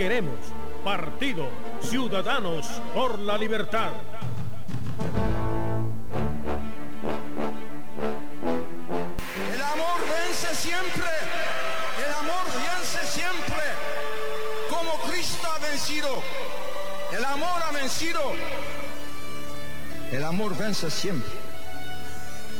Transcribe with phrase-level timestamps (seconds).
[0.00, 0.38] queremos.
[0.82, 1.46] Partido
[1.82, 3.90] Ciudadanos por la Libertad.
[9.52, 11.10] El amor vence siempre.
[11.98, 13.64] El amor vence siempre.
[14.70, 16.08] Como Cristo ha vencido.
[17.12, 18.22] El amor ha vencido.
[20.12, 21.38] El amor vence siempre.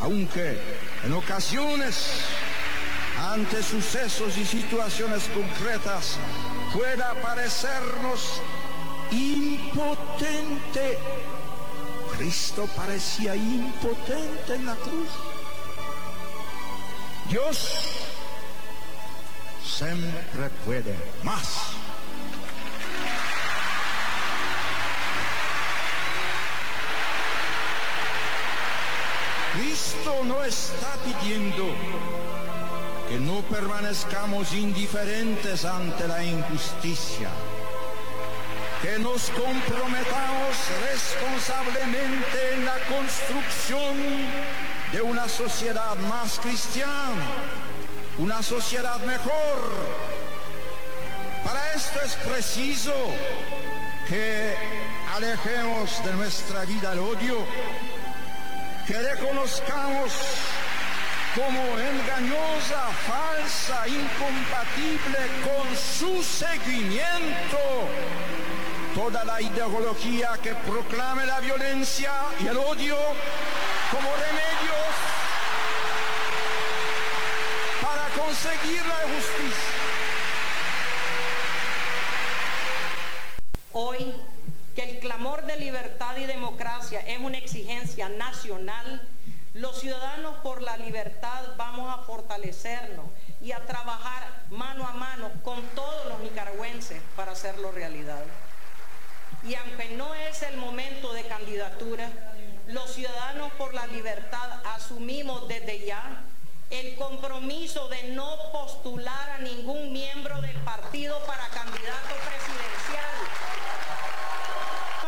[0.03, 0.61] Aunque
[1.05, 2.21] en ocasiones,
[3.19, 6.19] ante sucesos y situaciones concretas,
[6.73, 8.41] pueda parecernos
[9.11, 10.99] impotente.
[12.17, 15.09] Cristo parecía impotente en la cruz.
[17.29, 17.91] Dios
[19.65, 21.71] siempre puede más.
[29.53, 31.75] Cristo no está pidiendo
[33.11, 37.29] que no permanezcamos indiferentes ante la injusticia,
[38.81, 40.55] que nos comprometamos
[40.93, 43.97] responsablemente en la construcción
[44.93, 47.27] de una sociedad más cristiana,
[48.19, 49.59] una sociedad mejor.
[51.45, 52.95] Para esto es preciso
[54.09, 54.55] que
[55.17, 57.45] alejemos de nuestra vida el odio,
[58.87, 60.13] que reconozcamos
[61.35, 67.59] como engañosa, falsa, incompatible con su seguimiento
[68.95, 72.97] toda la ideología que proclame la violencia y el odio
[73.93, 74.95] como remedios
[77.81, 79.71] para conseguir la justicia.
[83.73, 84.15] Hoy
[84.75, 89.07] que el clamor de libertad y democracia es una exigencia nacional,
[89.55, 93.07] los ciudadanos por la libertad vamos a fortalecernos
[93.41, 98.23] y a trabajar mano a mano con todos los nicaragüenses para hacerlo realidad.
[99.43, 102.09] Y aunque no es el momento de candidatura,
[102.67, 106.23] los ciudadanos por la libertad asumimos desde ya
[106.69, 113.17] el compromiso de no postular a ningún miembro del partido para candidato presidencial.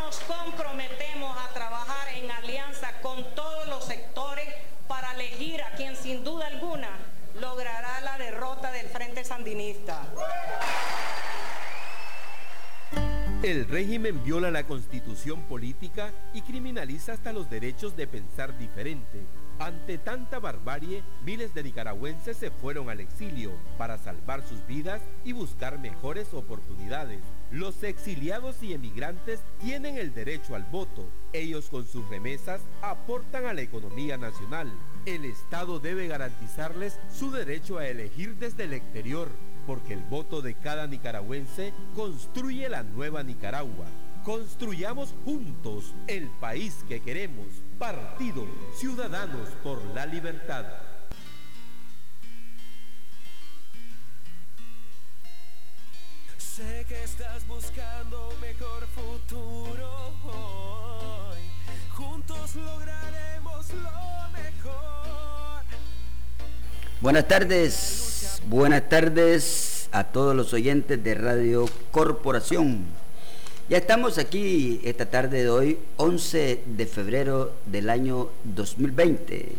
[0.00, 3.51] Nos comprometemos a trabajar en alianza con todos
[4.92, 6.90] para elegir a quien sin duda alguna
[7.40, 10.06] logrará la derrota del Frente Sandinista.
[13.42, 19.24] El régimen viola la constitución política y criminaliza hasta los derechos de pensar diferente.
[19.58, 25.32] Ante tanta barbarie, miles de nicaragüenses se fueron al exilio para salvar sus vidas y
[25.32, 27.22] buscar mejores oportunidades.
[27.52, 31.06] Los exiliados y emigrantes tienen el derecho al voto.
[31.34, 34.72] Ellos con sus remesas aportan a la economía nacional.
[35.04, 39.28] El Estado debe garantizarles su derecho a elegir desde el exterior
[39.66, 43.86] porque el voto de cada nicaragüense construye la nueva Nicaragua.
[44.24, 47.46] Construyamos juntos el país que queremos.
[47.78, 48.46] Partido
[48.76, 50.91] Ciudadanos por la Libertad.
[56.54, 59.88] Sé que estás buscando mejor futuro
[60.26, 61.40] hoy.
[61.92, 65.62] Juntos lograremos lo mejor.
[67.00, 72.84] Buenas tardes, buenas tardes a todos los oyentes de Radio Corporación.
[73.70, 79.52] Ya estamos aquí esta tarde de hoy, 11 de febrero del año 2020,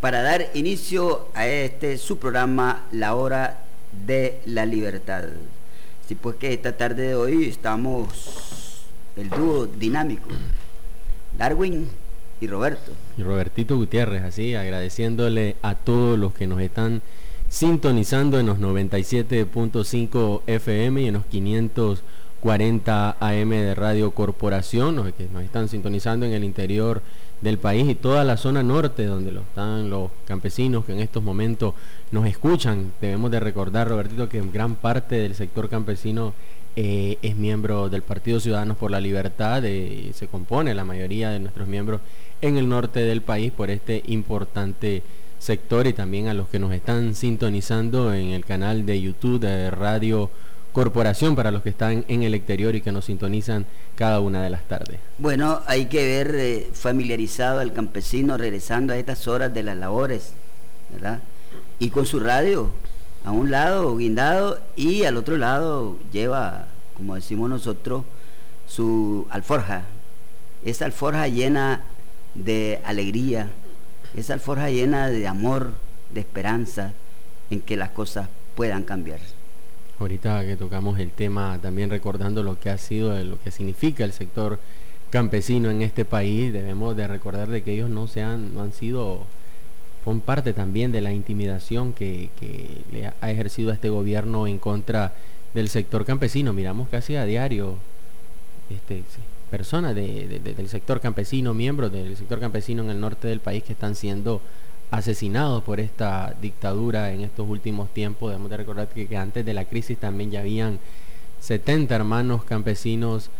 [0.00, 3.64] para dar inicio a este su programa La Hora
[4.06, 5.24] de la Libertad.
[6.06, 8.84] Así pues que esta tarde de hoy estamos
[9.16, 10.28] el dúo dinámico,
[11.36, 11.88] Darwin
[12.40, 12.92] y Roberto.
[13.18, 17.02] Y Robertito Gutiérrez, así agradeciéndole a todos los que nos están
[17.48, 25.26] sintonizando en los 97.5 FM y en los 540 AM de Radio Corporación, los que
[25.32, 27.02] nos están sintonizando en el interior
[27.40, 31.22] del país y toda la zona norte donde lo están los campesinos que en estos
[31.22, 31.74] momentos
[32.10, 32.92] nos escuchan.
[33.00, 36.34] Debemos de recordar, Robertito, que gran parte del sector campesino
[36.76, 41.30] eh, es miembro del Partido Ciudadanos por la Libertad eh, y se compone la mayoría
[41.30, 42.00] de nuestros miembros
[42.42, 45.02] en el norte del país por este importante
[45.38, 49.70] sector y también a los que nos están sintonizando en el canal de YouTube de
[49.70, 50.30] Radio
[50.76, 53.64] Corporación para los que están en el exterior y que nos sintonizan
[53.94, 55.00] cada una de las tardes.
[55.16, 60.34] Bueno, hay que ver eh, familiarizado al campesino regresando a estas horas de las labores,
[60.92, 61.20] ¿verdad?
[61.78, 62.72] Y con su radio,
[63.24, 68.04] a un lado guindado y al otro lado lleva, como decimos nosotros,
[68.68, 69.84] su alforja.
[70.62, 71.84] Esa alforja llena
[72.34, 73.48] de alegría,
[74.14, 75.72] esa alforja llena de amor,
[76.12, 76.92] de esperanza
[77.48, 79.35] en que las cosas puedan cambiar.
[79.98, 84.12] Ahorita que tocamos el tema, también recordando lo que ha sido, lo que significa el
[84.12, 84.58] sector
[85.10, 88.72] campesino en este país, debemos de recordar de que ellos no se han, no han
[88.72, 89.24] sido,
[90.04, 94.58] son parte también de la intimidación que, que le ha ejercido a este gobierno en
[94.58, 95.14] contra
[95.54, 96.52] del sector campesino.
[96.52, 97.76] Miramos casi a diario
[98.68, 99.02] este,
[99.50, 103.94] personas del sector campesino, miembros del sector campesino en el norte del país que están
[103.94, 104.42] siendo
[104.90, 108.30] asesinados por esta dictadura en estos últimos tiempos.
[108.30, 110.78] Debemos de recordar que, antes de la crisis también ya habían
[111.40, 113.30] 70 hermanos campesinos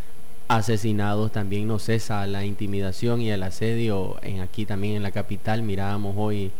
[0.48, 1.32] asesinados.
[1.32, 5.62] También no cesa la intimidación y el asedio en aquí también en la capital.
[5.62, 6.50] Mirábamos hoy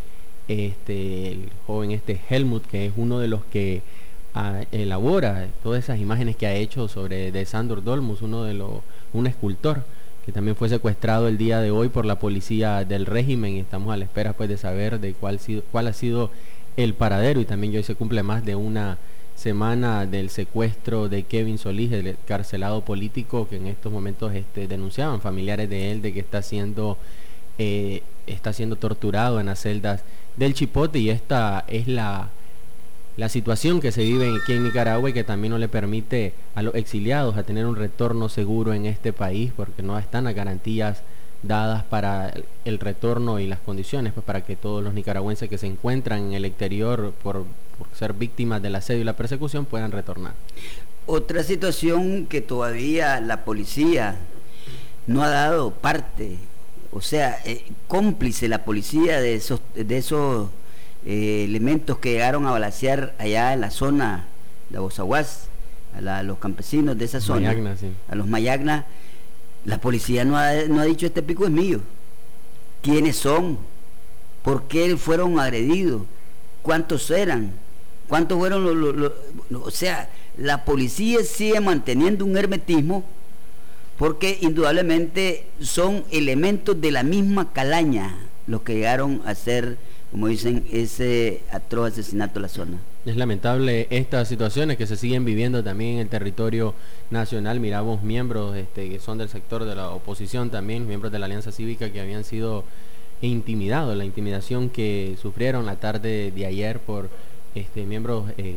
[0.49, 3.83] este el joven este Helmut que es uno de los que
[4.33, 8.81] ah, elabora todas esas imágenes que ha hecho sobre de Sandor Dolmus, uno de los
[9.13, 9.83] un escultor
[10.27, 13.95] que también fue secuestrado el día de hoy por la policía del régimen y estamos
[13.95, 15.39] a la espera pues de saber de cuál,
[15.71, 16.33] cuál ha sido
[16.77, 17.41] el paradero.
[17.41, 18.99] Y también hoy se cumple más de una
[19.37, 25.21] semana del secuestro de Kevin Solís, el carcelado político que en estos momentos este, denunciaban
[25.21, 26.99] familiares de él de que está siendo,
[27.59, 30.03] eh, está siendo torturado en las celdas
[30.37, 30.99] del Chipote.
[30.99, 32.31] Y esta es la
[33.17, 36.63] la situación que se vive aquí en Nicaragua y que también no le permite a
[36.63, 41.03] los exiliados a tener un retorno seguro en este país porque no están las garantías
[41.43, 42.35] dadas para
[42.65, 46.33] el retorno y las condiciones pues, para que todos los nicaragüenses que se encuentran en
[46.35, 47.45] el exterior por,
[47.95, 50.35] ser víctimas del asedio y la persecución puedan retornar.
[51.07, 54.17] Otra situación que todavía la policía
[55.07, 56.37] no ha dado parte,
[56.91, 60.49] o sea, eh, cómplice la policía de esos, de esos
[61.07, 64.27] eh, elementos que llegaron a balasear allá en la zona
[64.71, 65.49] de Bozaguas,
[65.95, 67.55] a, los campesinos de esa zona,
[68.09, 68.87] a los Mayagna,
[69.65, 71.81] la policía no ha, no ha dicho este pico es mío.
[72.83, 73.59] ¿Quiénes son?
[74.43, 76.03] ¿Por qué fueron agredidos?
[76.63, 77.53] ¿Cuántos eran?
[78.09, 79.13] ¿Cuántos fueron los,
[79.53, 83.05] O sea, la policía sigue manteniendo un hermetismo
[83.97, 88.17] porque indudablemente son elementos de la misma calaña
[88.47, 89.79] los que llegaron a ser
[90.17, 92.79] como dicen, ese atroz asesinato en la zona.
[93.05, 96.73] Es lamentable estas situaciones que se siguen viviendo también en el territorio
[97.11, 97.61] nacional.
[97.61, 101.53] Miramos miembros este, que son del sector de la oposición también, miembros de la Alianza
[101.53, 102.65] Cívica que habían sido
[103.21, 107.11] intimidados, la intimidación que sufrieron la tarde de ayer por
[107.55, 108.57] este, miembros eh,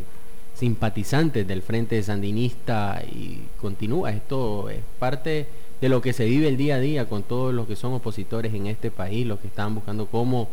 [0.56, 4.11] simpatizantes del Frente Sandinista y continúa.
[4.11, 5.45] Esto es parte
[5.81, 8.53] de lo que se vive el día a día con todos los que son opositores
[8.53, 10.47] en este país, los que están buscando cómo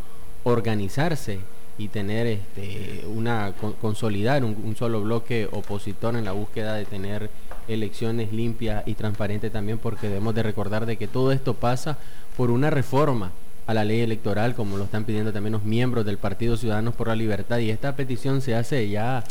[0.46, 1.40] organizarse
[1.76, 7.31] y tener este, una consolidar un, solo bloque opositor en la búsqueda de tener
[7.69, 11.98] elecciones limpias y transparentes también porque debemos de recordar de que todo esto pasa
[12.37, 13.32] por una reforma
[13.66, 17.08] a la ley electoral como lo están pidiendo también los miembros del Partido Ciudadanos por
[17.08, 19.25] la Libertad y esta petición se hace ya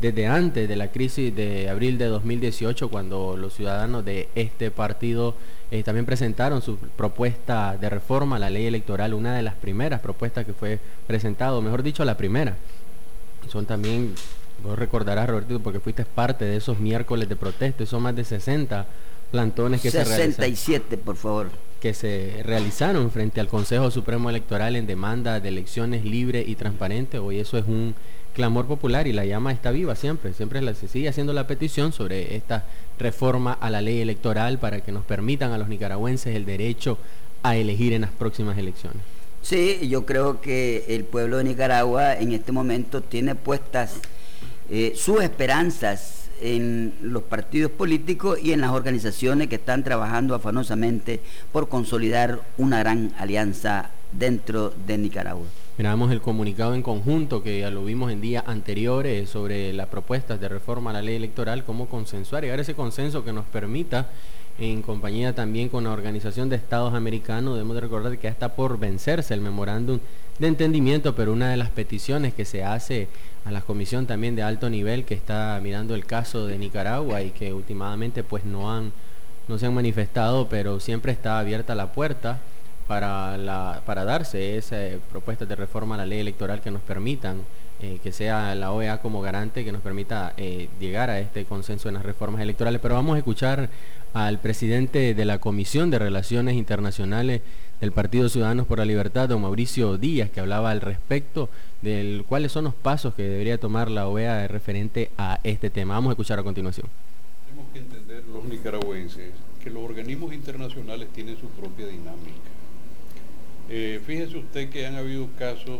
[0.00, 5.34] desde antes de la crisis de abril de 2018 cuando los ciudadanos de este partido
[5.70, 10.00] eh, también presentaron su propuesta de reforma a la ley electoral, una de las primeras
[10.00, 12.56] propuestas que fue presentado, mejor dicho, la primera.
[13.48, 14.14] Son también,
[14.64, 18.86] vos recordarás, Roberto, porque fuiste parte de esos miércoles de protesta, son más de 60
[19.30, 21.50] plantones que 67, por favor.
[21.80, 27.20] Que se realizaron frente al Consejo Supremo Electoral en demanda de elecciones libres y transparentes.
[27.20, 27.94] Hoy eso es un
[28.34, 32.36] clamor popular y la llama está viva siempre, siempre se sigue haciendo la petición sobre
[32.36, 32.64] esta
[32.98, 36.98] reforma a la ley electoral para que nos permitan a los nicaragüenses el derecho
[37.42, 39.02] a elegir en las próximas elecciones.
[39.42, 43.94] Sí, yo creo que el pueblo de Nicaragua en este momento tiene puestas
[44.68, 51.20] eh, sus esperanzas en los partidos políticos y en las organizaciones que están trabajando afanosamente
[51.52, 55.46] por consolidar una gran alianza dentro de Nicaragua.
[55.80, 60.38] Mirábamos el comunicado en conjunto que ya lo vimos en días anteriores sobre las propuestas
[60.38, 64.10] de reforma a la ley electoral, cómo consensuar, llegar a ese consenso que nos permita,
[64.58, 68.54] en compañía también con la Organización de Estados Americanos, debemos de recordar que ya está
[68.54, 70.00] por vencerse el memorándum
[70.38, 73.08] de entendimiento, pero una de las peticiones que se hace
[73.46, 77.30] a la comisión también de alto nivel que está mirando el caso de Nicaragua y
[77.30, 78.92] que últimamente pues no han
[79.48, 82.38] no se han manifestado, pero siempre está abierta la puerta
[82.90, 87.42] para, darse esas propuestas de reforma a la ley electoral que nos permitan
[87.80, 91.88] eh, que sea la OEA como garante que nos permita eh, llegar a este consenso
[91.88, 92.80] en las reformas electorales.
[92.80, 93.70] Pero vamos a escuchar
[94.12, 97.42] al presidente de la Comisión de Relaciones Internacionales
[97.80, 101.48] del Partido Ciudadanos por la Libertad, don Mauricio Díaz, que hablaba al respecto
[101.82, 105.94] de cuáles son los pasos que debería tomar la OEA referente a este tema.
[105.94, 106.88] Vamos a escuchar a continuación.
[107.46, 109.30] Tenemos que entender los nicaragüenses
[109.62, 112.59] que los organismos internacionales tienen su propia dinámica.
[113.72, 115.78] Eh, fíjese usted que han habido casos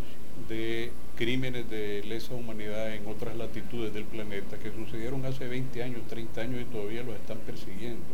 [0.49, 6.03] de crímenes de lesa humanidad en otras latitudes del planeta que sucedieron hace 20 años,
[6.09, 8.07] 30 años y todavía los están persiguiendo.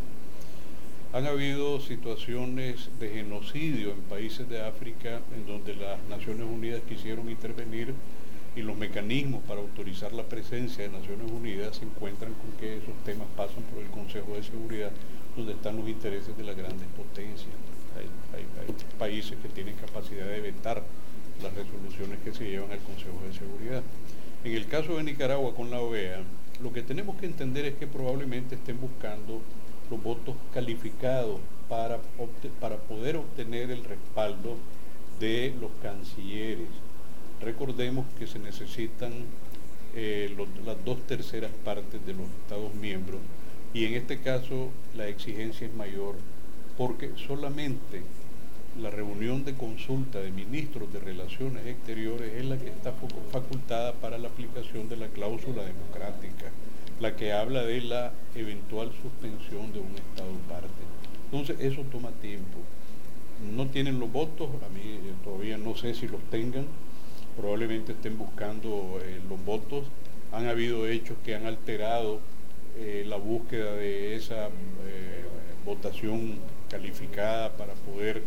[1.12, 7.28] Han habido situaciones de genocidio en países de África en donde las Naciones Unidas quisieron
[7.28, 7.92] intervenir
[8.56, 12.94] y los mecanismos para autorizar la presencia de Naciones Unidas se encuentran con que esos
[13.04, 14.90] temas pasan por el Consejo de Seguridad,
[15.36, 17.75] donde están los intereses de las grandes potencias.
[17.96, 18.06] Hay,
[18.98, 20.82] países que tienen capacidad de vetar
[21.42, 23.82] las resoluciones que se llevan al Consejo de Seguridad.
[24.44, 26.22] En el caso de Nicaragua con la OEA,
[26.62, 29.42] lo que tenemos que entender es que probablemente estén buscando
[29.90, 31.98] los votos calificados para,
[32.60, 34.56] para poder obtener el respaldo
[35.20, 36.68] de los cancilleres.
[37.42, 39.12] Recordemos que se necesitan
[39.94, 40.34] eh,
[40.64, 43.20] las dos terceras partes de los Estados miembros
[43.72, 46.16] y en este caso la exigencia es mayor
[46.76, 48.02] porque solamente
[48.80, 52.92] la reunión de consulta de ministros de Relaciones Exteriores es la que está
[53.32, 56.50] facultada para la aplicación de la cláusula democrática,
[57.00, 60.68] la que habla de la eventual suspensión de un Estado parte.
[61.24, 62.58] Entonces eso toma tiempo.
[63.54, 66.66] No tienen los votos, a mí eh, todavía no sé si los tengan,
[67.36, 69.84] probablemente estén buscando eh, los votos.
[70.32, 72.20] Han habido hechos que han alterado
[72.76, 74.50] eh, la búsqueda de esa
[75.64, 76.38] votación
[76.68, 78.22] calificada para poder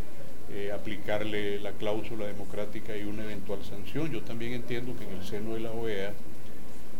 [0.51, 4.11] eh, aplicarle la cláusula democrática y una eventual sanción.
[4.11, 6.13] Yo también entiendo que en el seno de la OEA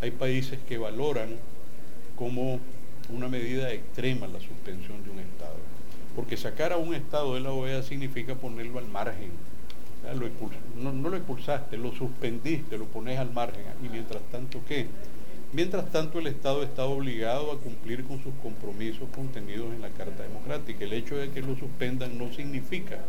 [0.02, 1.30] hay países que valoran
[2.16, 2.60] como
[3.10, 5.56] una medida extrema la suspensión de un Estado.
[6.16, 9.32] Porque sacar a un Estado de la OEA significa ponerlo al margen.
[10.78, 13.64] no, no, lo expulsaste, lo suspendiste, lo pones al margen.
[13.84, 14.88] Y mientras tanto, ¿qué?
[15.52, 20.22] Mientras tanto, el Estado está obligado a cumplir con sus compromisos contenidos en la Carta
[20.22, 20.84] Democrática.
[20.84, 23.00] El hecho de que lo suspendan no significa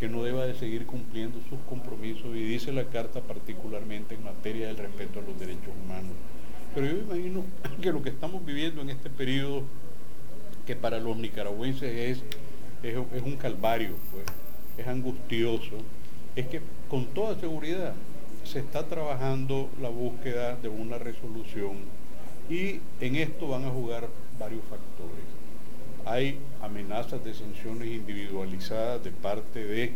[0.00, 4.68] que no deba de seguir cumpliendo sus compromisos y dice la Carta particularmente en materia
[4.68, 6.12] del respeto a los derechos humanos.
[6.74, 7.44] Pero yo imagino
[7.82, 9.62] que lo que estamos viviendo en este periodo,
[10.66, 12.22] que para los nicaragüenses es,
[12.82, 14.24] es, un calvario, pues,
[14.78, 15.76] es angustioso,
[16.36, 17.92] es que con toda seguridad
[18.44, 21.78] se está trabajando la búsqueda de una resolución
[22.50, 24.08] y en esto van a jugar
[24.38, 25.24] varios factores.
[26.04, 29.92] Hay amenazas de sanciones individualizadas de parte de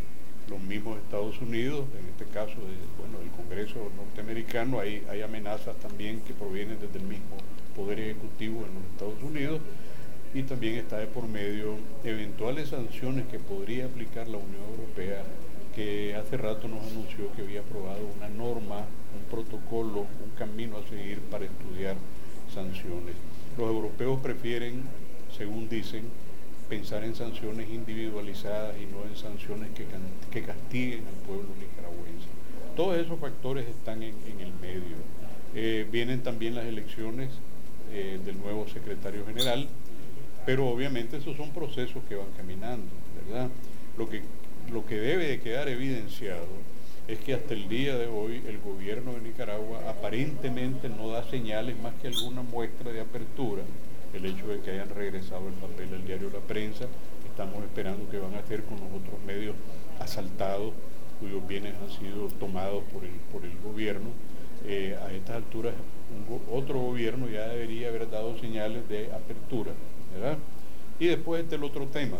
[0.48, 2.54] los mismos Estados Unidos, en este caso
[2.98, 7.36] bueno, del Congreso norteamericano, hay, hay amenazas también que provienen desde el mismo
[7.74, 9.60] Poder Ejecutivo en los Estados Unidos.
[10.34, 15.22] Y también está de por medio eventuales sanciones que podría aplicar la Unión Europea,
[15.76, 20.88] que hace rato nos anunció que había aprobado una norma, un protocolo, un camino a
[20.88, 21.94] seguir para estudiar
[22.52, 23.14] sanciones.
[23.56, 24.82] Los europeos prefieren
[25.36, 26.04] según dicen,
[26.68, 32.28] pensar en sanciones individualizadas y no en sanciones que, castiguen al pueblo nicaragüense.
[32.74, 34.96] Todos esos factores están en, el medio.
[35.54, 37.30] Eh, vienen también las elecciones
[37.92, 39.68] eh, del nuevo secretario general,
[40.44, 42.90] pero obviamente esos son procesos que van caminando,
[43.26, 43.48] ¿verdad?
[43.96, 44.22] Lo que,
[44.72, 46.46] lo que debe de quedar evidenciado
[47.08, 51.78] es que hasta el día de hoy el gobierno de Nicaragua aparentemente no da señales
[51.80, 53.62] más que alguna muestra de apertura
[54.12, 56.86] el hecho de que hayan regresado el papel al diario La Prensa.
[57.28, 59.54] Estamos esperando que van a hacer con los otros medios
[60.00, 60.72] asaltados
[61.20, 64.10] cuyos bienes han sido tomados por el, por el gobierno.
[64.66, 65.74] Eh, a estas alturas
[66.50, 69.72] otro gobierno ya debería haber dado señales de apertura.
[70.14, 70.38] ¿verdad?
[70.98, 72.16] Y después este el otro tema,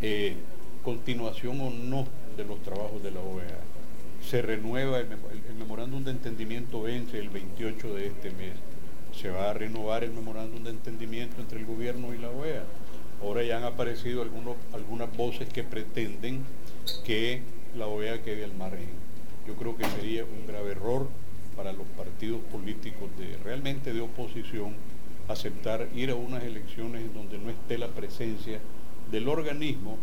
[0.00, 0.36] eh,
[0.82, 3.60] continuación o no de los trabajos de la OEA.
[4.28, 5.08] Se renueva el,
[5.48, 8.54] el memorándum de entendimiento vence el 28 de este mes
[9.12, 12.64] se va a renovar el memorándum de entendimiento entre el gobierno y la OEA.
[13.20, 16.44] Ahora ya han aparecido algunos, algunas voces que pretenden
[17.04, 17.42] que
[17.76, 18.88] la OEA quede al margen.
[19.46, 21.08] Yo creo que sería un grave error
[21.56, 24.74] para los partidos políticos de realmente de oposición
[25.28, 28.60] aceptar ir a unas elecciones en donde no esté la presencia
[29.10, 29.98] del organismo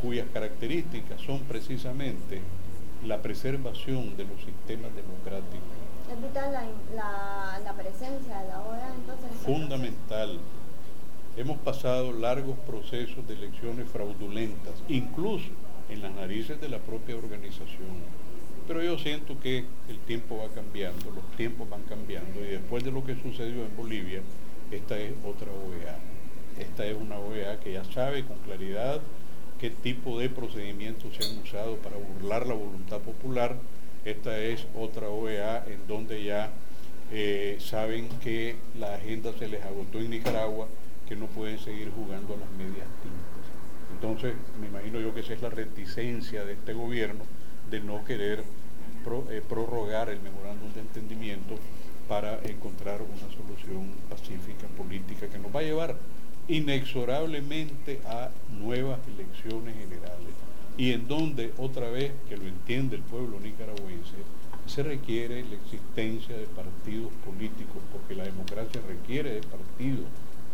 [0.00, 2.40] cuyas características son precisamente
[3.04, 5.78] la preservación de los sistemas democráticos
[6.94, 9.30] la, la, presencia de la OEA entonces?
[9.44, 10.38] Fundamental.
[11.36, 15.50] Hemos pasado largos procesos de elecciones fraudulentas, incluso
[15.88, 18.18] en las narices de la propia organización.
[18.66, 22.90] Pero yo siento que el tiempo va cambiando, los tiempos van cambiando y después de
[22.90, 24.20] lo que sucedió en Bolivia,
[24.70, 25.98] esta es otra OEA.
[26.58, 29.00] Esta es una OEA que ya sabe con claridad
[29.58, 33.56] qué tipo de procedimientos se han usado para burlar la voluntad popular
[34.04, 36.50] esta es otra OEA en donde ya
[37.12, 40.68] eh, saben que la agenda se les agotó en Nicaragua,
[41.06, 43.44] que no pueden seguir jugando a las medias tintas.
[43.92, 47.24] Entonces, me imagino yo que esa es la reticencia de este gobierno
[47.70, 48.44] de no querer
[49.30, 51.56] eh, prorrogar el memorándum de entendimiento
[52.08, 55.96] para encontrar una solución pacífica, política, que nos va a llevar
[56.48, 60.34] inexorablemente a nuevas elecciones generales
[60.78, 64.16] y en donde, otra vez, que lo entiende el pueblo nicaragüense,
[64.66, 70.06] se requiere la existencia de partidos políticos, porque la democracia requiere de partidos,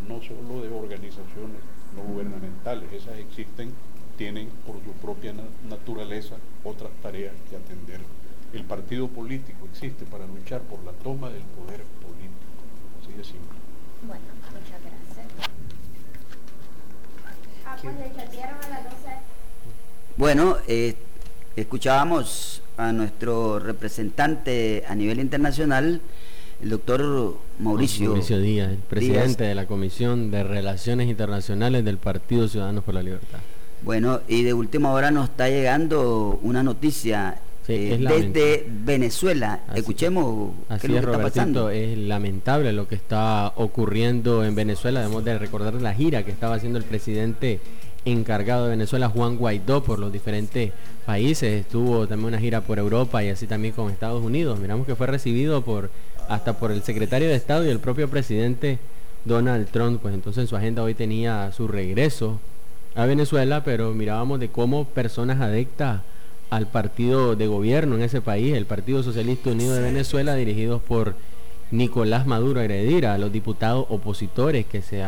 [0.08, 1.60] no solo de organizaciones
[1.94, 2.92] no gubernamentales.
[2.92, 3.72] Esas existen,
[4.16, 5.34] tienen por su propia
[5.68, 8.00] naturaleza otras tareas que atender.
[8.52, 12.54] El partido político existe para luchar por la toma del poder político.
[13.02, 13.58] Así de simple.
[14.06, 14.22] Bueno,
[14.52, 15.50] muchas gracias.
[17.66, 17.73] Ah, pues le chatearon a las 12.
[20.16, 20.94] Bueno, eh,
[21.56, 26.00] escuchábamos a nuestro representante a nivel internacional,
[26.62, 29.48] el doctor Mauricio, Mauricio Díaz, el presidente Díaz.
[29.48, 33.40] de la Comisión de Relaciones Internacionales del Partido Ciudadanos por la Libertad.
[33.82, 38.66] Bueno, y de última hora nos está llegando una noticia Sí, eh, es desde.
[38.68, 39.61] Venezuela.
[39.68, 41.71] Así- Escuchemos qué Así es lo es, está pasando.
[41.71, 45.00] es lamentable lo que está ocurriendo en Venezuela.
[45.00, 47.61] Debemos de recordar la gira que estaba haciendo el presidente
[48.04, 50.73] encargado de Venezuela, Juan Guaidó, por los diferentes
[51.06, 51.61] países.
[51.62, 54.59] Estuvo también una gira por Europa y así también con Estados Unidos.
[54.61, 55.90] Miramos que fue recibido por
[56.28, 58.78] hasta por el secretario de Estado y el propio presidente
[59.25, 60.00] Donald Trump.
[60.02, 62.40] Pues entonces en su agenda hoy tenía su regreso
[62.94, 66.02] a Venezuela, pero mirábamos de cómo personas adictas
[66.56, 71.14] al partido de gobierno en ese país, el Partido Socialista Unido de Venezuela, dirigidos por
[71.70, 75.02] Nicolás Maduro, agredir a los diputados opositores que se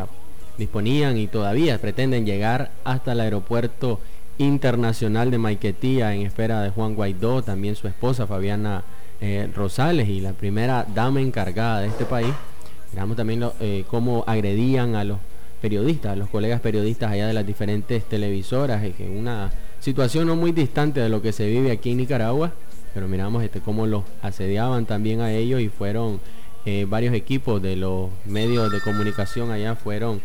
[0.59, 4.01] disponían y todavía pretenden llegar hasta el aeropuerto
[4.39, 8.83] internacional de Maiquetía en espera de Juan Guaidó, también su esposa Fabiana
[9.21, 12.35] eh, Rosales y la primera dama encargada de este país.
[12.93, 15.19] Miramos también lo- eh, cómo agredían a los
[15.61, 20.37] periodistas, a los colegas periodistas allá de las diferentes televisoras, y que una situación no
[20.37, 22.53] muy distante de lo que se vive aquí en Nicaragua,
[22.95, 26.21] pero miramos este cómo los asediaban también a ellos y fueron
[26.65, 30.21] eh, varios equipos de los medios de comunicación allá fueron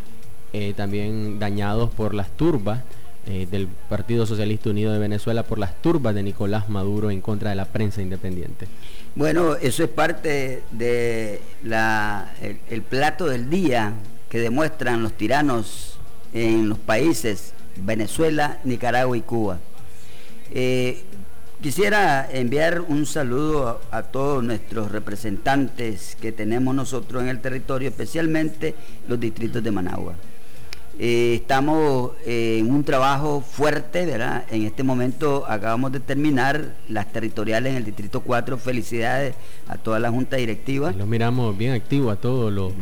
[0.52, 2.80] eh, también dañados por las turbas
[3.26, 7.50] eh, del Partido Socialista Unido de Venezuela, por las turbas de Nicolás Maduro en contra
[7.50, 8.66] de la prensa independiente.
[9.14, 11.40] Bueno, eso es parte de
[12.68, 13.92] el plato del día
[14.28, 15.98] que demuestran los tiranos
[16.32, 19.58] en los países Venezuela, Nicaragua y Cuba.
[20.50, 21.02] Eh,
[21.62, 28.74] quisiera enviar un saludo a, todos nuestros representantes que tenemos nosotros en el territorio, especialmente
[29.08, 30.14] los distritos de Managua.
[30.98, 34.44] Eh, estamos en un trabajo fuerte, ¿verdad?
[34.50, 38.58] En este momento acabamos de terminar las territoriales en el Distrito 4.
[38.58, 39.34] Felicidades
[39.68, 40.92] a toda la Junta Directiva.
[40.92, 42.74] Los miramos bien activos a todos los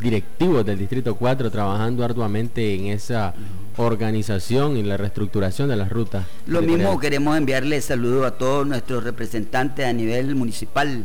[0.00, 3.34] directivos del Distrito 4 trabajando arduamente en esa
[3.76, 6.26] organización y la reestructuración de las rutas.
[6.46, 10.98] Lo mismo queremos enviarle saludos a todos nuestros representantes a nivel municipal,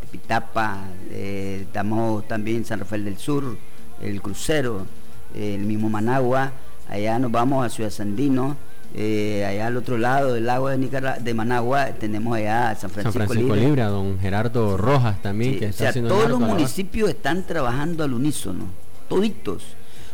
[0.00, 3.56] de Pitapa, eh, estamos también San Rafael del Sur,
[4.02, 4.86] el crucero,
[5.34, 6.52] eh, el mismo Managua,
[6.88, 8.56] allá nos vamos a Ciudad Sandino,
[8.94, 12.90] eh, allá al otro lado del lago de, Nicaragua, de Managua tenemos allá a San
[12.90, 13.68] Francisco, San Francisco Libre.
[13.68, 17.08] Libre, a don Gerardo Rojas también, Sí, que o está sea, haciendo todos los municipios
[17.08, 18.66] están trabajando al unísono,
[19.08, 19.62] toditos.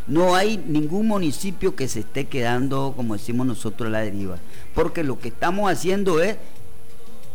[0.07, 4.39] No hay ningún municipio que se esté quedando, como decimos nosotros, a la deriva.
[4.75, 6.37] Porque lo que estamos haciendo es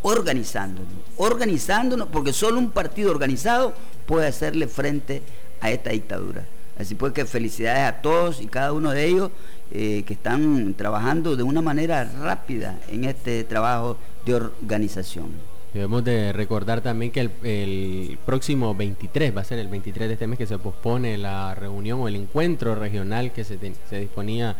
[0.01, 3.73] organizándonos, organizándonos, porque solo un partido organizado
[4.05, 5.21] puede hacerle frente
[5.61, 6.45] a esta dictadura.
[6.77, 9.31] Así pues que felicidades a todos y cada uno de ellos
[9.75, 15.31] eh, que están trabajando de una manera rápida en este trabajo de organización.
[15.73, 20.27] Debemos de recordar también que el, próximo 23, va a ser el 23 de este
[20.27, 23.57] mes que se pospone la reunión o el encuentro regional que se
[23.89, 24.55] disponía a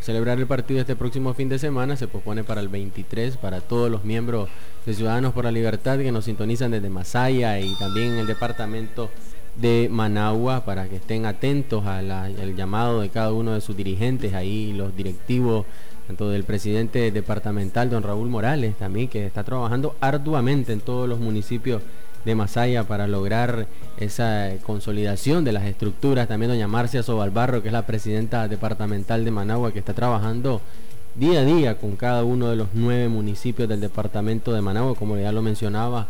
[0.00, 3.90] celebrar el partido este próximo fin de semana, se pospone para el 23 para todos
[3.90, 4.48] los miembros
[4.86, 9.10] de Ciudadanos por la Libertad que nos sintonizan desde Masaya y también en el departamento
[9.56, 14.72] de Managua para que estén atentos al llamado de cada uno de sus dirigentes ahí,
[14.72, 15.66] los directivos
[16.06, 21.18] tanto del presidente departamental, don Raúl Morales, también que está trabajando arduamente en todos los
[21.18, 21.82] municipios
[22.26, 26.28] de Masaya para lograr esa consolidación de las estructuras.
[26.28, 30.60] También doña Marcia Sobalbarro, que es la presidenta departamental de Managua, que está trabajando
[31.14, 35.16] día a día con cada uno de los nueve municipios del departamento de Managua, como
[35.16, 36.08] ya lo mencionaba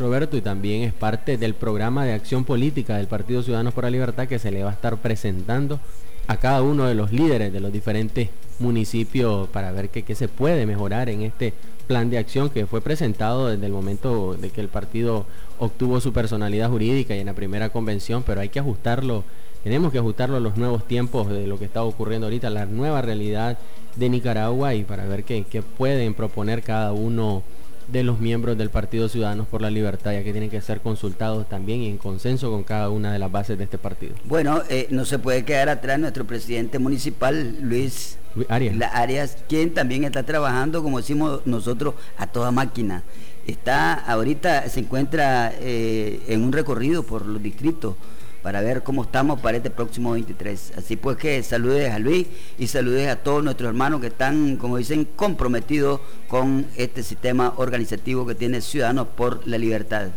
[0.00, 3.90] Roberto, y también es parte del programa de acción política del Partido Ciudadanos por la
[3.90, 5.78] Libertad que se le va a estar presentando
[6.26, 10.64] a cada uno de los líderes de los diferentes municipios para ver qué se puede
[10.64, 11.52] mejorar en este
[11.86, 15.26] plan de acción que fue presentado desde el momento de que el partido
[15.58, 19.24] obtuvo su personalidad jurídica y en la primera convención, pero hay que ajustarlo,
[19.64, 23.02] tenemos que ajustarlo a los nuevos tiempos de lo que está ocurriendo ahorita, la nueva
[23.02, 23.58] realidad
[23.96, 27.42] de Nicaragua y para ver qué, qué pueden proponer cada uno
[27.90, 31.48] de los miembros del Partido Ciudadanos por la Libertad, ya que tienen que ser consultados
[31.48, 34.14] también y en consenso con cada una de las bases de este partido.
[34.24, 38.76] Bueno, eh, no se puede quedar atrás nuestro presidente municipal, Luis Arias.
[38.76, 43.02] La Arias, quien también está trabajando, como decimos nosotros, a toda máquina.
[43.46, 47.96] Está ahorita, se encuentra eh, en un recorrido por los distritos
[48.42, 50.72] para ver cómo estamos para este próximo 23.
[50.76, 52.26] Así pues que saludes a Luis
[52.58, 58.26] y saludes a todos nuestros hermanos que están, como dicen, comprometidos con este sistema organizativo
[58.26, 60.08] que tiene Ciudadanos por la Libertad.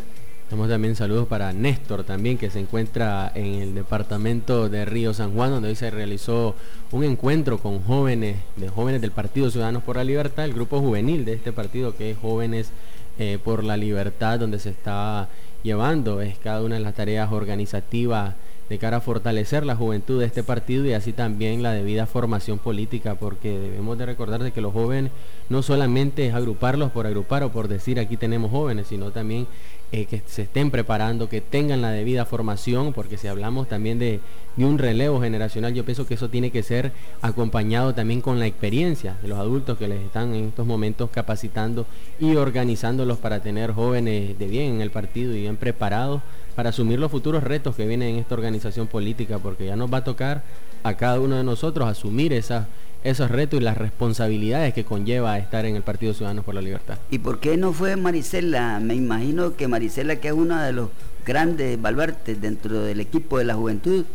[0.50, 5.34] Damos también saludos para Néstor también, que se encuentra en el departamento de Río San
[5.34, 6.56] Juan, donde hoy se realizó
[6.92, 11.26] un encuentro con jóvenes, de jóvenes del Partido Ciudadanos por la Libertad, el grupo juvenil
[11.26, 12.70] de este partido que es Jóvenes
[13.18, 15.28] eh, por la Libertad, donde se está
[15.64, 18.36] llevando es cada una de las tareas organizativas
[18.70, 22.60] de cara a fortalecer la juventud de este partido y así también la debida formación
[22.60, 25.12] política, porque debemos de recordar de que los jóvenes
[25.50, 29.48] no solamente es agruparlos por agrupar o por decir aquí tenemos jóvenes, sino también
[29.96, 34.22] eh, que se estén preparando, que tengan la debida formación, porque si hablamos también de,
[34.58, 38.48] de, un relevo generacional, yo pienso que eso tiene que ser acompañado también con la
[38.48, 41.86] experiencia de los adultos que les están en estos momentos capacitando
[42.20, 46.24] y organizándolos para tener jóvenes de bien en el partido y bien preparados
[46.56, 50.00] para asumir los futuros retos que vienen en esta organización política, porque ya nos va
[50.00, 50.42] a tocar
[50.82, 52.66] a cada uno de nosotros asumir esas
[53.04, 56.98] esos retos y las responsabilidades que conlleva estar en el Partido Ciudadanos por la Libertad.
[57.12, 58.80] ¿Y por qué no fue Marisela?
[58.80, 60.90] Me imagino que Marisela, que es uno de los
[61.26, 64.06] grandes baluartes dentro del equipo de la juventud,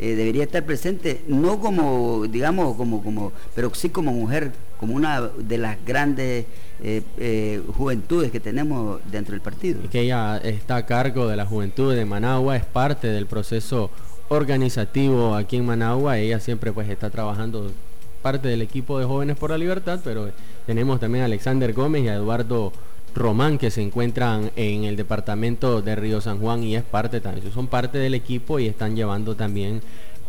[0.00, 5.22] eh, debería estar presente, no como, digamos, como, como, pero sí como mujer, como una
[5.38, 6.46] de las grandes
[6.80, 9.80] eh, eh, juventudes que tenemos dentro del partido.
[9.84, 13.90] Y que ella está a cargo de la juventud de Managua, es parte del proceso
[14.28, 17.72] organizativo aquí en Managua, ella siempre pues está trabajando
[18.22, 20.30] parte del equipo de Jóvenes por la Libertad, pero
[20.66, 22.72] tenemos también a Alexander Gómez y a Eduardo
[23.14, 27.52] Román que se encuentran en el departamento de Río San Juan y es parte también,
[27.52, 29.80] son parte del equipo y están llevando también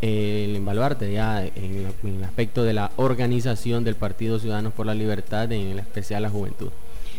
[0.02, 4.94] eh, el embaluarte ya en, el aspecto de la organización del Partido Ciudadanos por la
[4.94, 6.70] Libertad, en especial la juventud.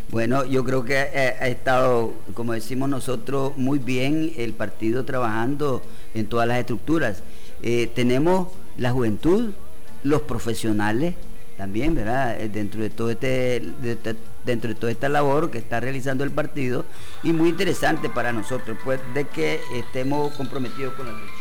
[0.09, 5.81] Bueno, yo creo que ha, estado, como decimos nosotros, muy bien el partido trabajando
[6.13, 7.23] en todas las estructuras.
[7.61, 9.51] Eh, tenemos la juventud,
[10.03, 11.15] los profesionales
[11.57, 12.41] también, ¿verdad?
[12.41, 13.61] Eh, dentro de todo este,
[14.45, 16.85] dentro de toda esta labor que está realizando el partido
[17.23, 21.33] y muy interesante para nosotros, pues de que estemos comprometidos con la lucha.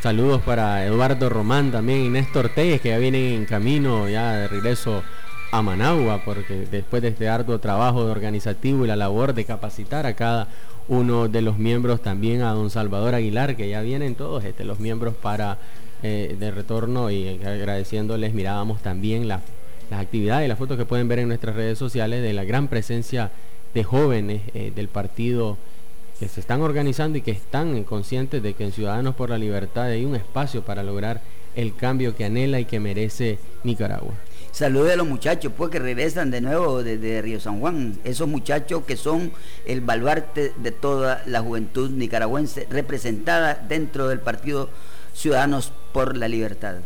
[0.00, 4.46] Saludos para Eduardo Román también y Néstor Telles que ya vienen en camino ya de
[4.46, 5.02] regreso
[5.50, 10.06] a Managua porque después de este arduo trabajo de organizativo y la labor de capacitar
[10.06, 10.46] a cada
[10.86, 14.78] uno de los miembros también a don Salvador Aguilar que ya vienen todos este, los
[14.78, 15.58] miembros para
[16.02, 19.42] eh, de retorno y agradeciéndoles mirábamos también las
[19.90, 23.30] actividades y las fotos que pueden ver en nuestras redes sociales de la gran presencia
[23.74, 25.56] de jóvenes eh, del partido
[26.18, 29.84] que se están organizando y que están conscientes de que en Ciudadanos por la Libertad
[29.84, 31.20] hay un espacio para lograr
[31.54, 34.14] el cambio que anhela y que merece Nicaragua.
[34.52, 38.84] Saludos a los muchachos pues que regresan de nuevo desde Río San Juan, esos muchachos
[38.84, 39.30] que son
[39.66, 44.70] el baluarte de toda la juventud nicaragüense representada dentro del partido
[45.18, 46.76] Ciudadanos por la Libertad.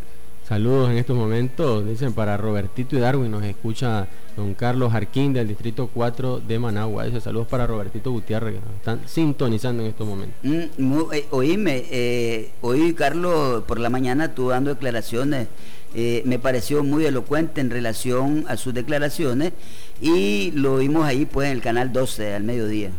[0.48, 5.48] Saludos en estos momentos, dicen para Robertito y Darwin, nos escucha don Carlos Jarquín del
[5.48, 7.04] Distrito 4 de Managua.
[7.04, 10.38] Dice saludos para Robertito Gutiérrez, están sintonizando en estos momentos.
[10.42, 15.48] Mm, eh, oíme, eh, hoy Carlos por la mañana estuvo dando declaraciones,
[15.94, 19.52] eh, me pareció muy elocuente en relación a sus declaraciones
[20.00, 22.92] y lo vimos ahí pues en el canal 12 al mediodía.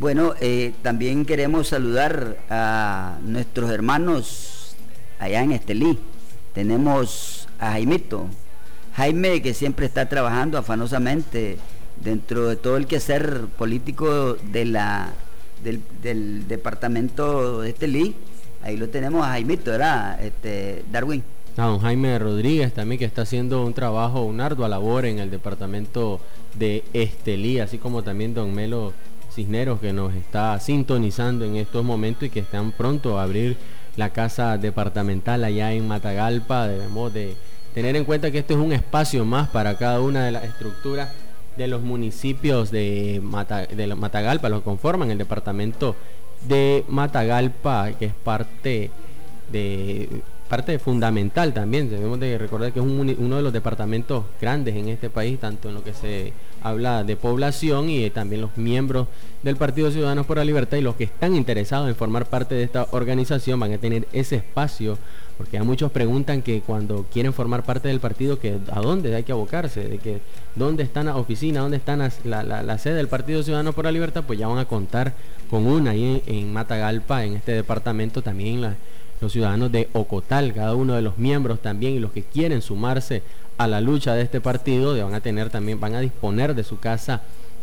[0.00, 4.74] Bueno, eh, también queremos saludar a nuestros hermanos
[5.18, 5.98] allá en Estelí.
[6.54, 8.24] Tenemos a Jaimito.
[8.94, 11.58] Jaime que siempre está trabajando afanosamente
[12.02, 15.12] dentro de todo el quehacer político de la,
[15.62, 18.14] del, departamento de Estelí.
[18.62, 20.18] Ahí lo tenemos a Jaimito, ¿verdad?
[20.24, 21.22] Este, Darwin.
[21.58, 26.22] Don Jaime Rodríguez también que está haciendo un trabajo, un ardua labor en el departamento
[26.58, 28.94] de Estelí, así como también don Melo
[29.32, 33.56] Cisneros que nos está sintonizando en estos momentos y que están pronto a abrir
[33.96, 36.66] la casa departamental allá en Matagalpa.
[36.66, 37.36] Debemos de
[37.74, 41.10] tener en cuenta que este es un espacio más para cada una de las estructuras
[41.56, 45.94] de los municipios de, Matagalpa, los conforman el departamento
[46.48, 48.90] de Matagalpa, que es parte
[49.52, 50.08] de
[50.48, 51.90] parte fundamental también.
[51.90, 55.74] Debemos de recordar que es uno de los departamentos grandes en este país, tanto en
[55.74, 56.32] lo que se
[56.62, 59.08] habla de población y también los miembros
[59.42, 62.62] del Partido Ciudadanos por la Libertad y los que están interesados en formar parte de
[62.62, 64.98] esta organización van a tener ese espacio
[65.40, 69.22] porque a muchos preguntan que cuando quieren formar parte del partido, que a dónde hay
[69.22, 70.20] que abocarse, de que
[70.54, 74.38] dónde está la oficina, dónde está la, sede del Partido Ciudadano por la Libertad, pues
[74.38, 75.14] ya van a contar
[75.48, 78.76] con una ahí en, Matagalpa, en este departamento, también
[79.22, 83.22] los ciudadanos de Ocotal, cada uno de los miembros también y los que quieren sumarse
[83.60, 86.78] a la lucha de este partido, van a tener también, van a disponer de su
[86.78, 87.20] casa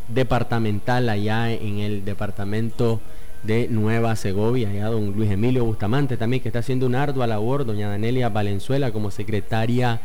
[0.07, 3.01] departamental allá en el departamento
[3.41, 7.65] de Nueva Segovia, ya don Luis Emilio Bustamante también, que está haciendo una ardua labor,
[7.65, 9.99] doña Danelia Valenzuela como secretaria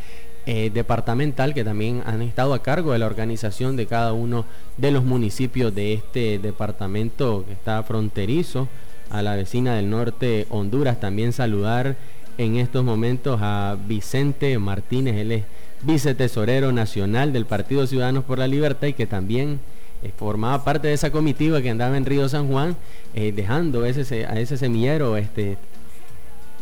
[0.46, 4.46] eh, departamental, que también han estado a cargo de la organización de cada uno
[4.78, 8.66] de los municipios de este departamento que está fronterizo
[9.10, 11.00] a la vecina del norte Honduras.
[11.00, 11.96] También saludar
[12.38, 15.44] en estos momentos a Vicente Martínez, él es
[15.82, 19.60] vicetesorero nacional del Partido Ciudadanos por la Libertad y que también
[20.02, 22.76] eh, formaba parte de esa comitiva que andaba en Río San Juan,
[23.14, 25.58] eh, dejando a ese semillero, este,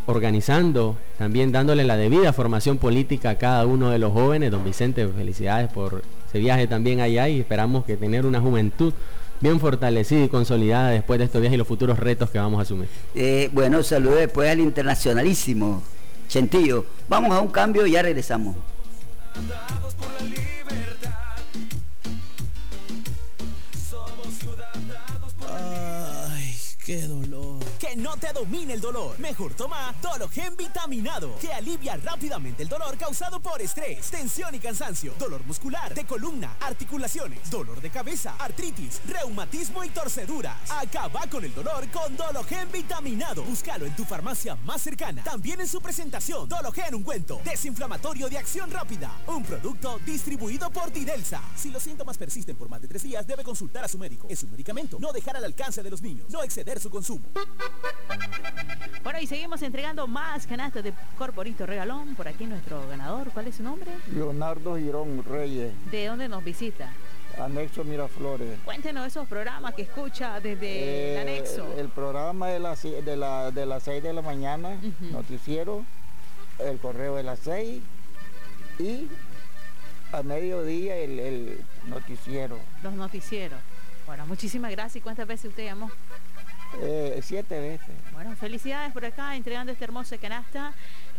[0.07, 4.51] organizando, también dándole la debida formación política a cada uno de los jóvenes.
[4.51, 8.93] Don Vicente, felicidades por ese viaje también allá y esperamos que tener una juventud
[9.41, 12.63] bien fortalecida y consolidada después de estos viajes y los futuros retos que vamos a
[12.63, 12.89] asumir.
[13.15, 15.83] Eh, bueno, saludos después al internacionalísimo
[16.29, 16.85] Chentillo.
[17.09, 18.55] Vamos a un cambio y ya regresamos.
[26.91, 27.30] ¡Qué dolor!
[28.01, 29.19] No te domine el dolor.
[29.19, 35.13] Mejor toma Dologen vitaminado, que alivia rápidamente el dolor causado por estrés, tensión y cansancio,
[35.19, 40.57] dolor muscular, de columna, articulaciones, dolor de cabeza, artritis, reumatismo y torceduras.
[40.71, 43.45] Acaba con el dolor con Dologen vitaminado.
[43.45, 45.23] Búscalo en tu farmacia más cercana.
[45.23, 49.13] También en su presentación, Dologen ungüento, desinflamatorio de acción rápida.
[49.27, 51.43] Un producto distribuido por Didelsa.
[51.55, 54.27] Si los síntomas persisten por más de tres días, debe consultar a su médico.
[54.31, 54.97] Es un medicamento.
[54.99, 56.31] No dejar al alcance de los niños.
[56.31, 57.27] No exceder su consumo.
[59.03, 62.15] Bueno, y seguimos entregando más canastas de Corporito Regalón.
[62.15, 63.91] Por aquí nuestro ganador, ¿cuál es su nombre?
[64.15, 65.73] Leonardo Girón Reyes.
[65.91, 66.93] ¿De dónde nos visita?
[67.39, 68.59] Anexo Miraflores.
[68.65, 71.75] Cuéntenos esos programas que escucha desde el eh, anexo.
[71.79, 74.79] El, programa de, la, de, la, de las 6 de la mañana,
[75.13, 75.85] noticiero,
[76.59, 77.83] el correo de las 6
[78.79, 79.09] y
[80.13, 82.59] a mediodía el, el noticiero.
[82.83, 83.61] Los noticieros.
[84.07, 84.97] Bueno, muchísimas gracias.
[84.97, 85.91] ¿Y cuántas veces usted llamó?
[86.79, 87.95] Eh, siete veces.
[88.13, 90.73] Bueno, felicidades por acá entregando este hermoso canasta.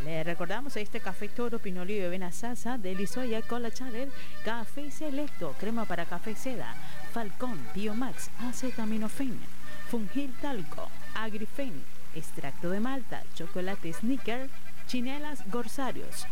[0.03, 4.09] Le recordamos este café Toro Pinolio y Avena Sasa de Lisoya Cola Chaler,
[4.43, 6.73] Café Selecto, crema para café seda,
[7.13, 9.39] Falcón, Biomax, Acetaminofén,
[9.89, 11.83] Fungil Talco, Agrifen,
[12.15, 14.49] extracto de malta, chocolate sneaker,
[14.87, 16.25] chinelas Gorsarios,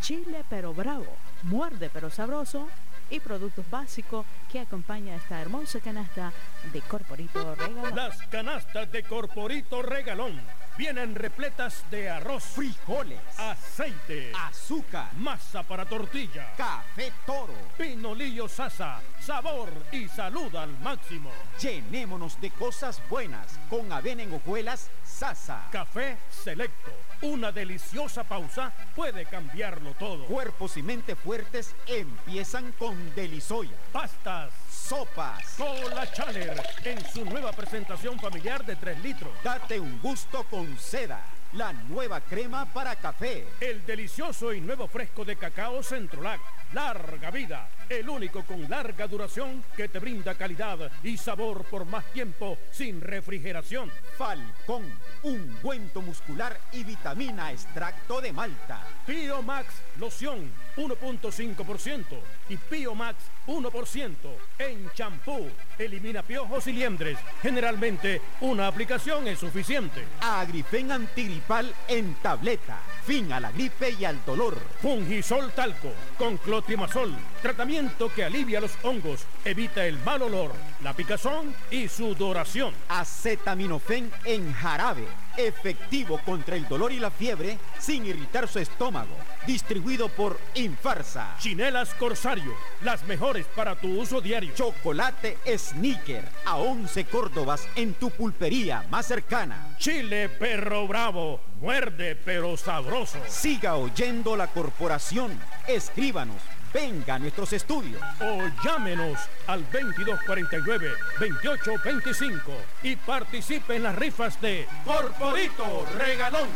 [0.00, 2.68] chile pero bravo, muerde pero sabroso,
[3.12, 6.32] y productos básicos que acompaña esta hermosa canasta
[6.72, 7.94] de Corporito Regalón.
[7.94, 10.40] Las canastas de Corporito Regalón
[10.76, 19.70] vienen repletas de arroz, frijoles, aceite, azúcar, masa para tortilla, café toro, pinolillo sasa, sabor
[19.92, 21.30] y salud al máximo.
[21.60, 25.68] Llenémonos de cosas buenas con avena en hojuelas sasa.
[25.70, 30.26] Café selecto una deliciosa pausa puede cambiarlo todo.
[30.26, 33.70] Cuerpos y mente fuertes empiezan con Delisoya.
[33.92, 34.61] Pastas.
[34.72, 35.54] Sopas.
[35.56, 39.32] Cola Chaler en su nueva presentación familiar de 3 litros.
[39.44, 41.20] Date un gusto con seda
[41.52, 43.46] la nueva crema para café.
[43.60, 46.40] El delicioso y nuevo fresco de cacao Centrolac.
[46.72, 52.04] Larga vida, el único con larga duración que te brinda calidad y sabor por más
[52.12, 53.90] tiempo sin refrigeración.
[54.16, 54.84] Falcón,
[55.22, 58.86] ungüento muscular y vitamina extracto de malta.
[59.06, 62.04] Pio Max loción 1.5%
[62.48, 64.14] y Pio Max 1%
[64.58, 65.50] en champú.
[65.78, 67.18] Elimina piojos y liendres.
[67.42, 70.04] Generalmente una aplicación es suficiente.
[70.20, 72.78] Agrifen antigripal en tableta.
[73.04, 74.56] Fin a la gripe y al dolor.
[74.80, 77.12] Fungisol talco con clotrimazol.
[77.42, 82.72] Tratamiento que alivia los hongos, evita el mal olor, la picazón y sudoración.
[82.88, 85.06] Acetaminofén en jarabe.
[85.36, 89.16] Efectivo contra el dolor y la fiebre sin irritar su estómago
[89.46, 91.36] distribuido por Infarsa.
[91.38, 94.54] Chinelas Corsario, las mejores para tu uso diario.
[94.54, 99.74] Chocolate Sneaker, a 11 Córdobas en tu pulpería más cercana.
[99.78, 103.18] Chile Perro Bravo, muerde pero sabroso.
[103.28, 105.38] Siga oyendo la corporación.
[105.66, 108.00] Escríbanos venga a nuestros estudios.
[108.20, 112.40] O llámenos al 2249-2825
[112.82, 116.48] y participe en las rifas de Corporito Regalón.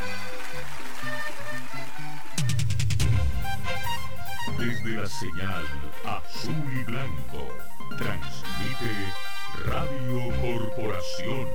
[4.58, 5.64] Desde la señal
[6.04, 7.48] azul y blanco,
[7.98, 9.12] transmite
[9.66, 11.48] Radio Corporación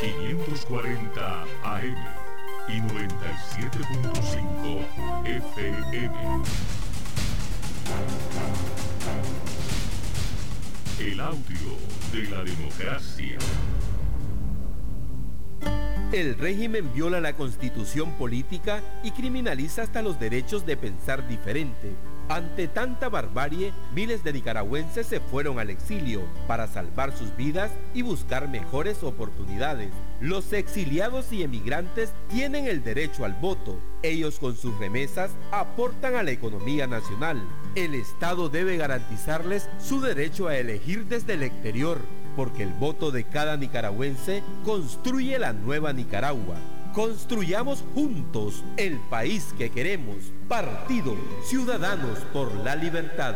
[0.00, 2.26] 540 AM
[2.68, 4.84] y 97.5
[5.24, 6.10] FM.
[11.00, 11.76] El audio
[12.12, 13.38] de la democracia.
[16.12, 21.92] El régimen viola la constitución política y criminaliza hasta los derechos de pensar diferente.
[22.28, 28.02] Ante tanta barbarie, miles de nicaragüenses se fueron al exilio para salvar sus vidas y
[28.02, 29.90] buscar mejores oportunidades.
[30.20, 33.78] Los exiliados y emigrantes tienen el derecho al voto.
[34.02, 37.40] Ellos con sus remesas aportan a la economía nacional.
[37.76, 42.00] El Estado debe garantizarles su derecho a elegir desde el exterior,
[42.34, 46.56] porque el voto de cada nicaragüense construye la nueva Nicaragua.
[46.92, 50.32] Construyamos juntos el país que queremos.
[50.48, 53.34] Partido Ciudadanos por la Libertad.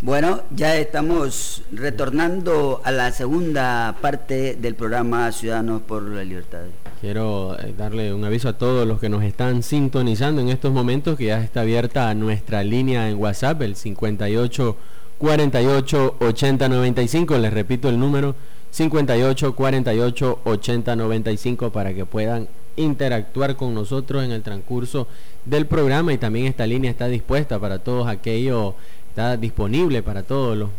[0.00, 6.64] Bueno, ya estamos retornando a la segunda parte del programa Ciudadanos por la Libertad.
[7.00, 11.18] Quiero eh, darle un aviso a todos los que nos están sintonizando en estos momentos
[11.18, 14.76] que ya está abierta nuestra línea en WhatsApp, el 58
[15.18, 17.38] 48 80 95.
[17.38, 18.36] Les repito el número
[18.70, 25.06] 58 48 80 95 para que puedan interactuar con nosotros en el transcurso
[25.44, 28.74] del programa y también esta línea está dispuesta para todos aquellos,
[29.08, 30.70] está disponible para todos los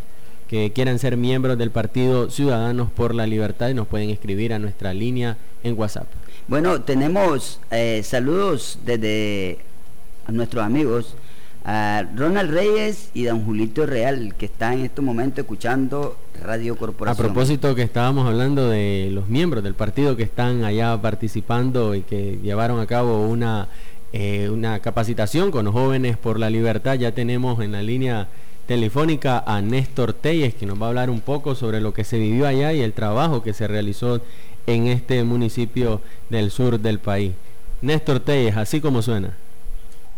[0.48, 4.58] que quieran ser miembros del Partido Ciudadanos por la Libertad y nos pueden escribir a
[4.58, 6.06] nuestra línea en WhatsApp.
[6.46, 9.58] Bueno, tenemos eh, saludos desde
[10.26, 11.16] a nuestros amigos
[11.68, 17.26] a Ronald Reyes y don Julito Real, que están en estos momentos escuchando Radio Corporación.
[17.26, 22.02] A propósito que estábamos hablando de los miembros del partido que están allá participando y
[22.02, 23.66] que llevaron a cabo una,
[24.12, 28.28] eh, una capacitación con los jóvenes por la libertad, ya tenemos en la línea
[28.68, 32.16] telefónica a Néstor Telles, que nos va a hablar un poco sobre lo que se
[32.16, 34.20] vivió allá y el trabajo que se realizó
[34.68, 36.00] en este municipio
[36.30, 37.32] del sur del país.
[37.82, 39.36] Néstor Telles, así como suena.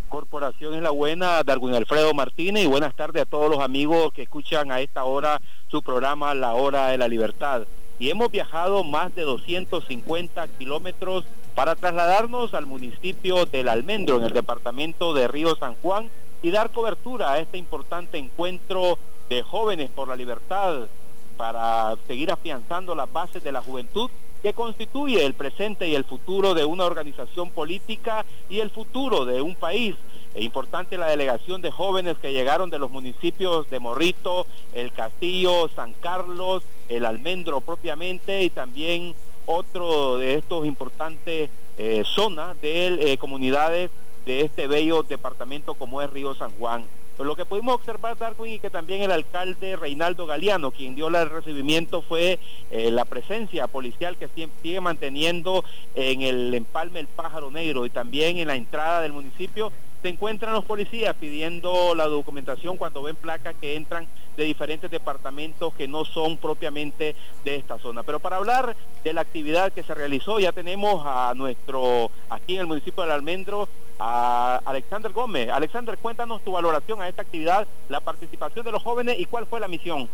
[0.09, 4.23] Corporación es la buena, Darwin Alfredo Martínez, y buenas tardes a todos los amigos que
[4.23, 5.40] escuchan a esta hora
[5.71, 7.66] su programa La Hora de la Libertad.
[7.99, 14.33] Y hemos viajado más de 250 kilómetros para trasladarnos al municipio del Almendro, en el
[14.33, 16.09] departamento de Río San Juan,
[16.42, 20.88] y dar cobertura a este importante encuentro de jóvenes por la libertad
[21.37, 24.11] para seguir afianzando las bases de la juventud
[24.42, 29.42] que constituye el presente y el futuro de una organización política y el futuro de
[29.42, 29.94] un país.
[30.35, 35.68] Es importante la delegación de jóvenes que llegaron de los municipios de Morrito, El Castillo,
[35.74, 39.14] San Carlos, El Almendro propiamente y también
[39.46, 43.90] otro de estos importantes eh, zonas de eh, comunidades
[44.27, 46.85] de este bello departamento como es Río San Juan
[47.24, 51.31] lo que pudimos observar, Darwin, y que también el alcalde Reinaldo Galeano, quien dio el
[51.31, 52.38] recibimiento, fue
[52.70, 54.28] eh, la presencia policial que
[54.62, 59.72] sigue manteniendo en el empalme El Pájaro Negro y también en la entrada del municipio
[60.03, 64.07] se encuentran los policías pidiendo la documentación cuando ven placas que entran
[64.37, 68.05] de diferentes departamentos que no son propiamente de esta zona.
[68.05, 72.61] Pero para hablar de la actividad que se realizó, ya tenemos a nuestro, aquí en
[72.61, 75.49] el municipio del Almendro, a Alexander Gómez.
[75.51, 79.59] Alexander, cuéntanos tu valoración a esta actividad, la participación de los jóvenes y cuál fue
[79.59, 80.09] la misión.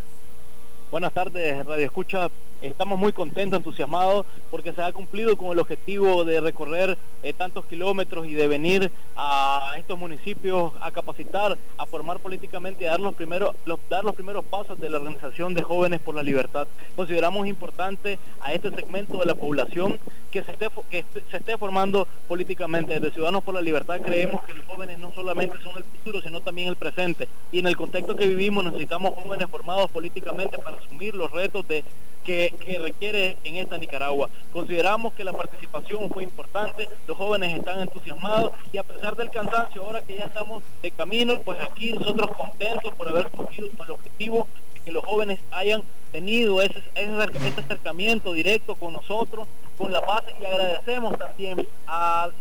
[0.90, 2.30] Buenas tardes, Radio Escucha.
[2.62, 7.66] Estamos muy contentos, entusiasmados, porque se ha cumplido con el objetivo de recorrer eh, tantos
[7.66, 13.14] kilómetros y de venir a estos municipios a capacitar, a formar políticamente a dar los
[13.14, 13.54] primeros,
[13.90, 16.66] dar los primeros pasos de la organización de jóvenes por la libertad.
[16.96, 19.98] Consideramos importante a este segmento de la población
[20.30, 22.94] que se esté, que se esté formando políticamente.
[22.94, 26.40] Desde Ciudadanos por la Libertad creemos que los jóvenes no solamente son el futuro, sino
[26.40, 27.28] también el presente.
[27.52, 31.84] Y en el contexto que vivimos necesitamos jóvenes formados políticamente para asumir los retos de
[32.24, 34.30] que, requiere en esta Nicaragua.
[34.52, 39.84] Consideramos que la participación fue importante, los jóvenes están entusiasmados y a pesar del cansancio,
[39.84, 44.48] ahora que ya estamos de camino, pues aquí nosotros contentos por haber cumplido el objetivo
[44.84, 45.82] que los jóvenes hayan
[46.12, 52.32] tenido ese, ese acercamiento directo con nosotros, con la base y agradecemos también al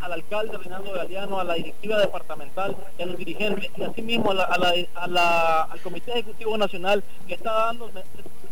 [0.00, 6.12] alcalde Reinaldo Galeano, a la directiva departamental y a los dirigentes y asimismo al Comité
[6.12, 7.90] Ejecutivo Nacional que está dando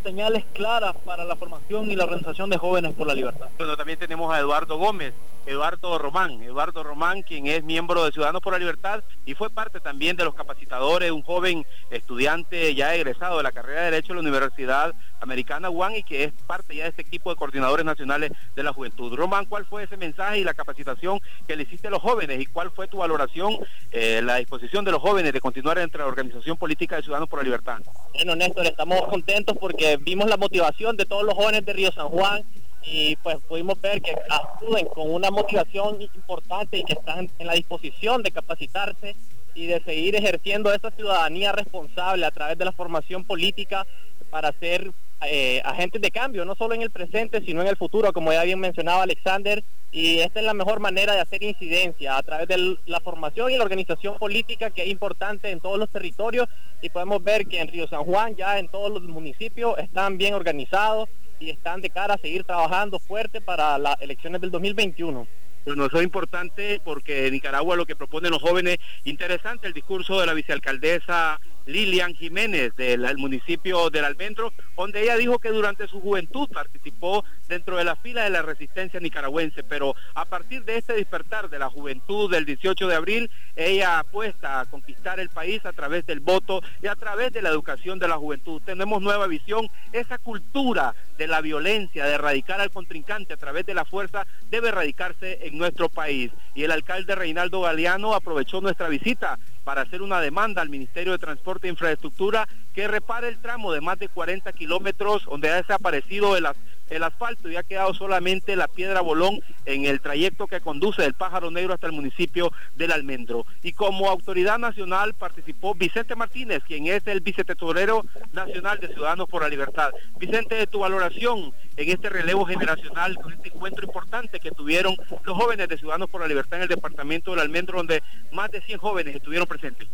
[0.03, 3.49] señales claras para la formación y la organización de jóvenes por la libertad.
[3.59, 5.13] Bueno, también tenemos a Eduardo Gómez,
[5.45, 9.81] Eduardo Román, Eduardo Román, quien es miembro de Ciudadanos por la Libertad y fue parte
[9.81, 14.23] también de los capacitadores, un joven estudiante ya egresado de la carrera de Derecho de
[14.23, 18.33] la Universidad Americana One y que es parte ya de este equipo de coordinadores nacionales
[18.55, 19.15] de la juventud.
[19.15, 22.47] Román, ¿cuál fue ese mensaje y la capacitación que le hiciste a los jóvenes y
[22.47, 23.59] cuál fue tu valoración,
[23.93, 27.41] eh, la disposición de los jóvenes de continuar entre la organización política de Ciudadanos por
[27.41, 27.79] la Libertad?
[28.15, 32.09] Bueno, Néstor, estamos contentos porque vimos la motivación de todos los jóvenes de Río San
[32.09, 32.43] Juan
[32.83, 37.55] y pues pudimos ver que acuden con una motivación importante y que están en la
[37.55, 39.15] disposición de capacitarse
[39.55, 43.87] y de seguir ejerciendo esa ciudadanía responsable a través de la formación política
[44.31, 44.93] para ser
[45.27, 48.45] eh, agentes de cambio, no solo en el presente, sino en el futuro, como ya
[48.45, 52.77] bien mencionaba Alexander, y esta es la mejor manera de hacer incidencia a través de
[52.87, 56.47] la formación y la organización política que es importante en todos los territorios
[56.83, 60.35] y podemos ver que en Río San Juan ya en todos los municipios están bien
[60.35, 61.09] organizados
[61.41, 65.27] y están de cara a seguir trabajando fuerte para las elecciones del 2021.
[65.65, 70.21] Bueno, eso es importante porque en Nicaragua lo que proponen los jóvenes, interesante el discurso
[70.21, 76.01] de la vicealcaldesa Lilian Jiménez del municipio del Almendro, donde ella dijo que durante su
[76.01, 80.95] juventud participó dentro de la fila de la resistencia nicaragüense, pero a partir de este
[80.95, 85.75] despertar de la juventud del 18 de abril, ella apuesta a conquistar el país a
[85.75, 88.63] través del voto y a través de la educación de la juventud.
[88.65, 93.75] Tenemos nueva visión, esa cultura de la violencia, de erradicar al contrincante a través de
[93.75, 96.31] la fuerza, debe erradicarse en nuestro país.
[96.55, 99.39] Y el alcalde Reinaldo Galeano aprovechó nuestra visita
[99.69, 103.83] para hacer una demanda al Ministerio de Transporte e Infraestructura que repare el tramo de
[103.83, 106.47] más de 40 kilómetros donde ha desaparecido el,
[106.91, 111.15] el asfalto y ha quedado solamente la piedra bolón en el trayecto que conduce del
[111.15, 113.47] Pájaro Negro hasta el municipio del Almendro.
[113.63, 119.43] Y como autoridad nacional participó Vicente Martínez, quien es el vicetesorero nacional de Ciudadanos por
[119.43, 119.91] la Libertad.
[120.19, 125.69] Vicente, tu valoración en este relevo generacional, con este encuentro importante que tuvieron los jóvenes
[125.69, 129.15] de Ciudadanos por la Libertad en el departamento del Almendro, donde más de 100 jóvenes
[129.15, 129.89] estuvieron presentes.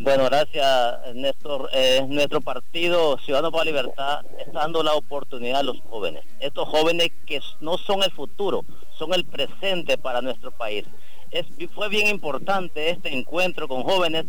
[0.00, 1.68] Bueno, gracias Néstor.
[1.72, 6.24] Eh, nuestro partido Ciudadanos por la Libertad está dando la oportunidad a los jóvenes.
[6.40, 8.64] Estos jóvenes que no son el futuro,
[8.98, 10.84] son el presente para nuestro país.
[11.30, 14.26] Es, fue bien importante este encuentro con jóvenes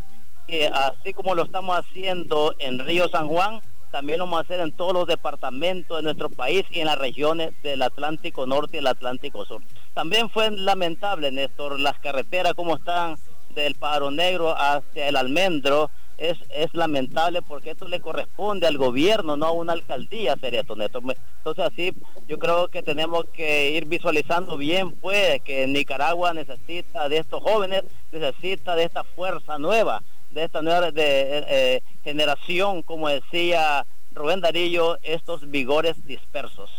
[0.47, 3.61] que así como lo estamos haciendo en Río San Juan,
[3.91, 6.97] también lo vamos a hacer en todos los departamentos de nuestro país y en las
[6.97, 9.61] regiones del Atlántico Norte y el Atlántico Sur.
[9.93, 13.17] También fue lamentable, Néstor, las carreteras como están
[13.53, 19.35] del Paro Negro hacia el Almendro, es, es lamentable porque esto le corresponde al gobierno,
[19.35, 20.75] no a una alcaldía hacer esto.
[20.79, 21.93] Entonces así
[22.27, 27.83] yo creo que tenemos que ir visualizando bien pues que Nicaragua necesita de estos jóvenes,
[28.11, 30.01] necesita de esta fuerza nueva,
[30.31, 36.69] de esta nueva de, eh, eh, generación, como decía Rubén Darillo, estos vigores dispersos.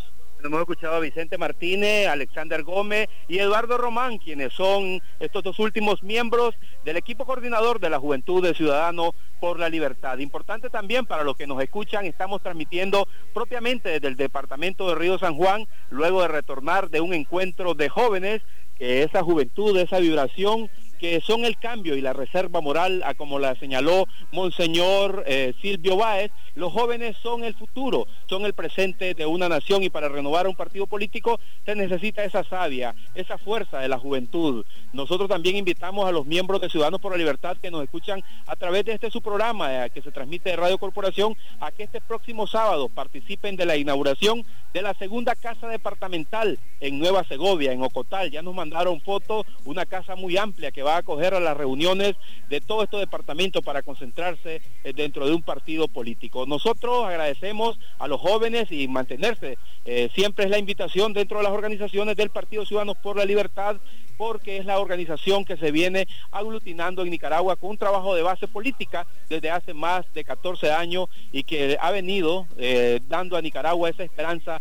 [0.45, 6.03] Hemos escuchado a Vicente Martínez, Alexander Gómez y Eduardo Román, quienes son estos dos últimos
[6.03, 10.19] miembros del equipo coordinador de la Juventud de Ciudadanos por la Libertad.
[10.19, 15.19] Importante también para los que nos escuchan, estamos transmitiendo propiamente desde el departamento de Río
[15.19, 18.43] San Juan, luego de retornar de un encuentro de jóvenes,
[18.77, 20.69] que esa juventud, esa vibración
[20.99, 25.97] que son el cambio y la reserva moral, a como la señaló Monseñor eh, Silvio
[25.97, 30.47] Báez, los jóvenes son el futuro, son el presente de una nación y para renovar
[30.47, 34.65] un partido político se necesita esa savia, esa fuerza de la juventud.
[34.93, 38.57] Nosotros también invitamos a los miembros de Ciudadanos por la Libertad que nos escuchan a
[38.57, 42.01] través de este su programa eh, que se transmite de Radio Corporación a que este
[42.01, 44.45] próximo sábado participen de la inauguración
[44.75, 48.33] de la segunda casa departamental en Nueva Segovia, en Ocotal.
[48.33, 52.17] Ya nos mandaron fotos, una casa muy amplia que va a acoger a las reuniones
[52.51, 56.45] de todos estos departamentos para concentrarse eh, dentro de un partido político.
[56.45, 59.59] Nosotros agradecemos a los jóvenes y mantenerse.
[59.85, 63.77] Eh, siempre es la invitación dentro de las organizaciones del Partido Ciudadanos por la Libertad
[64.17, 68.49] porque es la organización que se viene aglutinando en Nicaragua con un trabajo de base
[68.49, 73.91] política desde hace más de 14 años y que ha venido eh, dando a Nicaragua
[73.91, 74.61] esa esperanza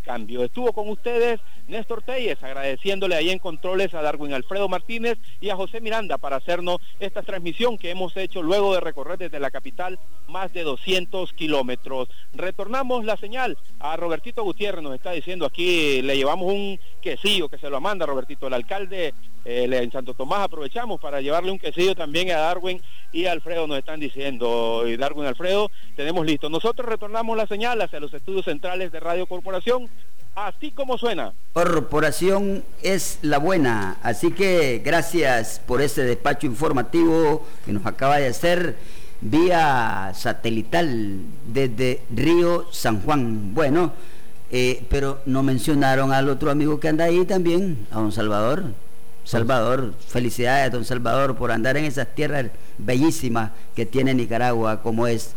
[0.00, 0.44] cambio.
[0.44, 5.56] Estuvo con ustedes Néstor Telles, agradeciéndole ahí en controles a Darwin Alfredo Martínez y a
[5.56, 9.98] José Miranda para hacernos esta transmisión que hemos hecho luego de recorrer desde la capital
[10.28, 12.08] más de 200 kilómetros.
[12.34, 17.58] Retornamos la señal a Robertito Gutiérrez, nos está diciendo aquí, le llevamos un quesillo que
[17.58, 19.14] se lo manda Robertito, el alcalde
[19.44, 22.80] eh, en Santo Tomás, aprovechamos para llevarle un quesillo también a Darwin
[23.12, 26.48] y Alfredo nos están diciendo, y Darwin Alfredo, tenemos listo.
[26.48, 29.83] Nosotros retornamos la señal hacia los estudios centrales de Radio Corporación
[30.34, 31.32] así como suena.
[31.52, 38.28] Corporación es la buena, así que gracias por ese despacho informativo que nos acaba de
[38.28, 38.76] hacer
[39.20, 43.54] vía satelital desde Río San Juan.
[43.54, 43.92] Bueno,
[44.50, 48.64] eh, pero no mencionaron al otro amigo que anda ahí también, a don Salvador.
[49.24, 55.34] Salvador, felicidades don Salvador por andar en esas tierras bellísimas que tiene Nicaragua, como es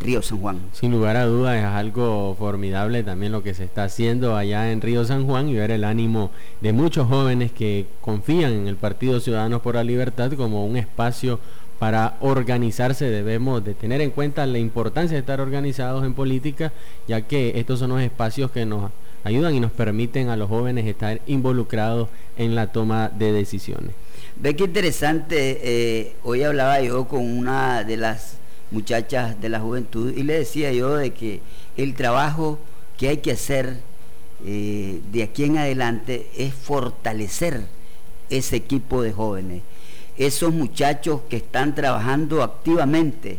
[0.00, 0.58] Río San Juan.
[0.72, 4.80] Sin lugar a dudas es algo formidable también lo que se está haciendo allá en
[4.80, 6.30] Río San Juan y ver el ánimo
[6.60, 11.38] de muchos jóvenes que confían en el Partido Ciudadanos por la Libertad como un espacio
[11.78, 16.72] para organizarse debemos de tener en cuenta la importancia de estar organizados en política,
[17.08, 18.90] ya que estos son los espacios que nos
[19.24, 23.92] ayudan y nos permiten a los jóvenes estar involucrados en la toma de decisiones.
[24.36, 28.36] Ve qué interesante, eh, hoy hablaba yo con una de las
[28.70, 31.40] muchachas de la juventud y le decía yo de que
[31.76, 32.58] el trabajo
[32.96, 33.78] que hay que hacer
[34.44, 37.64] eh, de aquí en adelante es fortalecer
[38.30, 39.62] ese equipo de jóvenes,
[40.16, 43.38] esos muchachos que están trabajando activamente.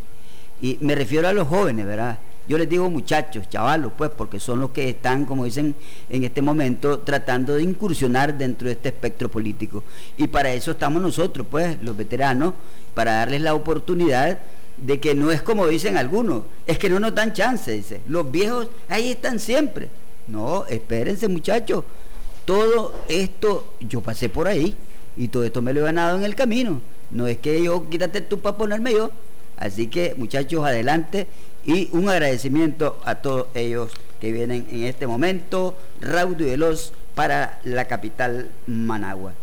[0.61, 2.19] Y me refiero a los jóvenes, ¿verdad?
[2.47, 5.73] Yo les digo muchachos, chavalos, pues, porque son los que están, como dicen
[6.09, 9.83] en este momento, tratando de incursionar dentro de este espectro político.
[10.17, 12.53] Y para eso estamos nosotros, pues, los veteranos,
[12.93, 14.39] para darles la oportunidad
[14.81, 18.01] de que no es como dicen algunos, es que no nos dan chance, dice.
[18.07, 19.89] Los viejos ahí están siempre.
[20.27, 21.83] No, espérense muchachos,
[22.45, 24.75] todo esto, yo pasé por ahí
[25.15, 26.81] y todo esto me lo he ganado en el camino.
[27.11, 29.11] No es que yo quítate tú para ponerme yo.
[29.57, 31.27] Así que muchachos, adelante
[31.65, 37.59] y un agradecimiento a todos ellos que vienen en este momento, raudo y veloz para
[37.63, 39.33] la capital Managua.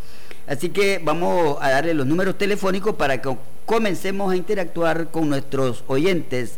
[0.46, 3.36] Así que vamos a darle los números telefónicos para que
[3.68, 6.54] comencemos a interactuar con nuestros oyentes.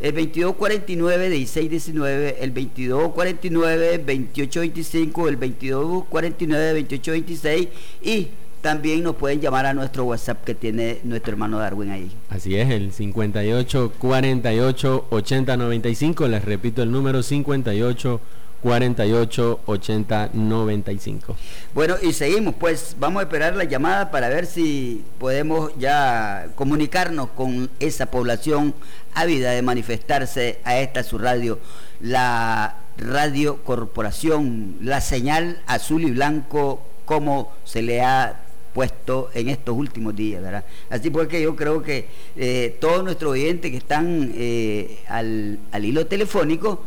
[0.00, 7.68] El 2249-1619, el 2249-2825, el 2249-2826
[8.02, 8.28] y
[8.62, 12.10] también nos pueden llamar a nuestro WhatsApp que tiene nuestro hermano Darwin ahí.
[12.30, 16.28] Así es, el 58 48 80 95.
[16.28, 18.20] Les repito el número 58
[18.64, 21.36] 48 80 95.
[21.74, 27.28] Bueno, y seguimos, pues vamos a esperar la llamada para ver si podemos ya comunicarnos
[27.36, 28.74] con esa población
[29.12, 31.58] ávida de manifestarse a esta su radio,
[32.00, 39.76] la Radio Corporación, la señal azul y blanco como se le ha puesto en estos
[39.76, 40.64] últimos días, ¿verdad?
[40.88, 46.06] Así porque yo creo que eh, todos nuestros oyentes que están eh, al, al, hilo
[46.06, 46.82] telefónico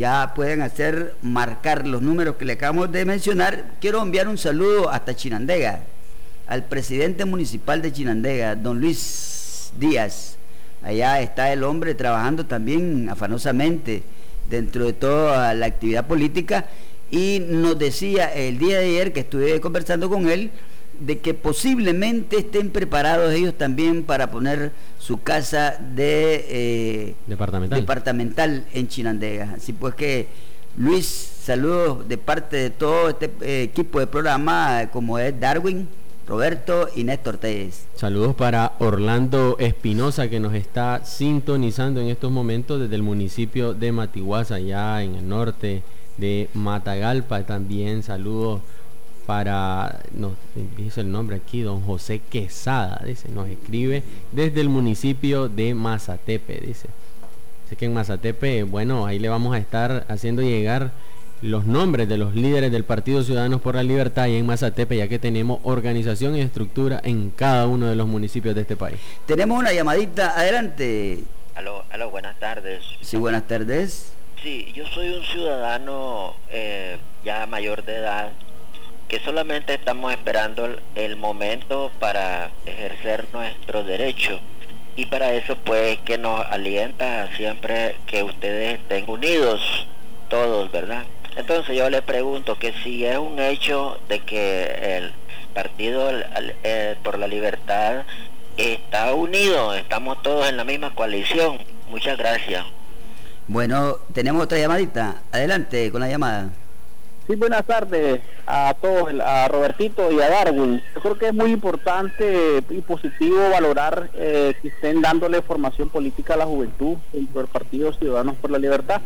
[0.00, 3.72] ya pueden hacer marcar los números que le acabamos de mencionar.
[3.82, 5.80] Quiero enviar un saludo hasta Chinandega,
[6.46, 10.38] al presidente municipal de Chinandega, don Luis Díaz.
[10.82, 14.02] Allá está el hombre trabajando también afanosamente
[14.48, 16.64] dentro de toda la actividad política
[17.10, 20.50] y nos decía el día de ayer que estuve conversando con él,
[21.00, 27.80] de que posiblemente estén preparados ellos también para poner su casa de eh, departamental.
[27.80, 29.54] departamental en Chinandega.
[29.56, 30.28] Así pues que
[30.76, 35.88] Luis, saludos de parte de todo este eh, equipo de programa como es Darwin,
[36.28, 37.86] Roberto y Néstor Telles.
[37.96, 43.90] Saludos para Orlando Espinosa que nos está sintonizando en estos momentos desde el municipio de
[43.90, 45.82] Matiguaza, allá en el norte
[46.18, 47.42] de Matagalpa.
[47.46, 48.60] También saludos
[49.30, 50.32] para, nos
[50.76, 54.02] dice el nombre aquí, don José Quesada, dice, nos escribe
[54.32, 56.88] desde el municipio de Mazatepe, dice.
[57.68, 60.90] Sé que en Mazatepe, bueno, ahí le vamos a estar haciendo llegar
[61.42, 65.06] los nombres de los líderes del Partido Ciudadanos por la Libertad y en Mazatepe, ya
[65.06, 68.98] que tenemos organización y estructura en cada uno de los municipios de este país.
[69.26, 71.22] Tenemos una llamadita, adelante.
[71.54, 72.82] Aló, aló, buenas tardes.
[73.00, 74.12] Sí, buenas tardes.
[74.42, 78.32] Sí, yo soy un ciudadano eh, ya mayor de edad
[79.10, 84.38] que solamente estamos esperando el momento para ejercer nuestro derecho
[84.94, 89.88] y para eso pues que nos alienta siempre que ustedes estén unidos
[90.28, 91.02] todos, ¿verdad?
[91.34, 95.12] Entonces yo le pregunto que si es un hecho de que el
[95.54, 96.08] Partido
[96.62, 98.04] eh, por la Libertad
[98.56, 101.58] está unido, estamos todos en la misma coalición.
[101.88, 102.64] Muchas gracias.
[103.48, 105.22] Bueno, tenemos otra llamadita.
[105.32, 106.50] Adelante con la llamada.
[107.30, 110.82] Sí, buenas tardes a todos, a Robertito y a Darwin.
[110.96, 116.34] Yo creo que es muy importante y positivo valorar eh, que estén dándole formación política
[116.34, 119.00] a la juventud dentro del Partido Ciudadanos por la Libertad.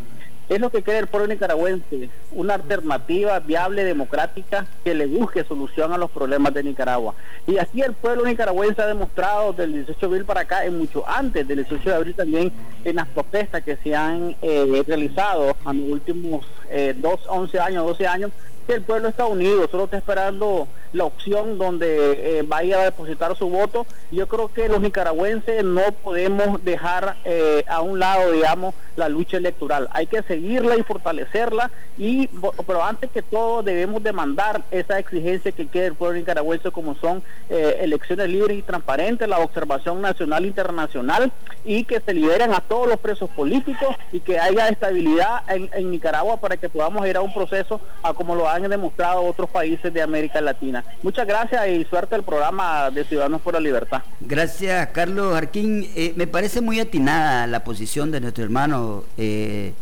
[0.48, 5.92] Es lo que quiere el pueblo nicaragüense, una alternativa viable, democrática, que le busque solución
[5.92, 7.14] a los problemas de Nicaragua.
[7.46, 11.08] Y así el pueblo nicaragüense ha demostrado del 18 de abril para acá, en mucho
[11.08, 12.52] antes del 18 de abril también,
[12.84, 17.86] en las protestas que se han eh, realizado en los últimos eh, dos, 11 años,
[17.86, 18.30] 12 años,
[18.64, 23.36] que el pueblo está unido, solo está esperando la opción donde eh, vaya a depositar
[23.36, 23.86] su voto.
[24.10, 29.36] Yo creo que los nicaragüenses no podemos dejar eh, a un lado, digamos, la lucha
[29.36, 29.88] electoral.
[29.92, 32.28] Hay que seguirla y fortalecerla, y,
[32.66, 37.22] pero antes que todo debemos demandar esa exigencia que quede el pueblo nicaragüense como son
[37.50, 41.32] eh, elecciones libres y transparentes, la observación nacional e internacional
[41.64, 46.38] y que se liberen a todos los presos políticos y que haya estabilidad en, Nicaragua
[46.38, 50.02] para que podamos ir a un proceso a como lo han demostrado otros países de
[50.02, 50.84] América Latina.
[51.02, 54.02] Muchas gracias y suerte al programa de Ciudadanos por la Libertad.
[54.20, 55.88] Gracias, Carlos Arquín.
[55.94, 59.72] Eh, me parece muy atinada la posición de nuestro hermano eh,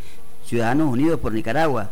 [0.47, 1.91] Ciudadanos Unidos por Nicaragua.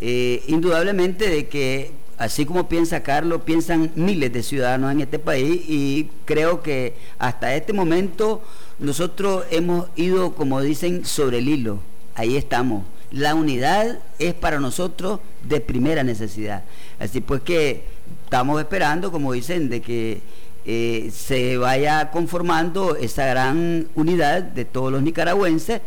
[0.00, 5.62] Eh, indudablemente de que, así como piensa Carlos, piensan miles de ciudadanos en este país
[5.68, 8.42] y creo que hasta este momento
[8.78, 11.80] nosotros hemos ido, como dicen, sobre el hilo.
[12.14, 16.64] Ahí estamos la unidad es para nosotros de primera necesidad.
[16.98, 17.84] Así pues que
[18.24, 20.20] estamos esperando, como dicen, de que
[20.64, 25.80] eh, se vaya conformando esa gran unidad de todos los nicaragüenses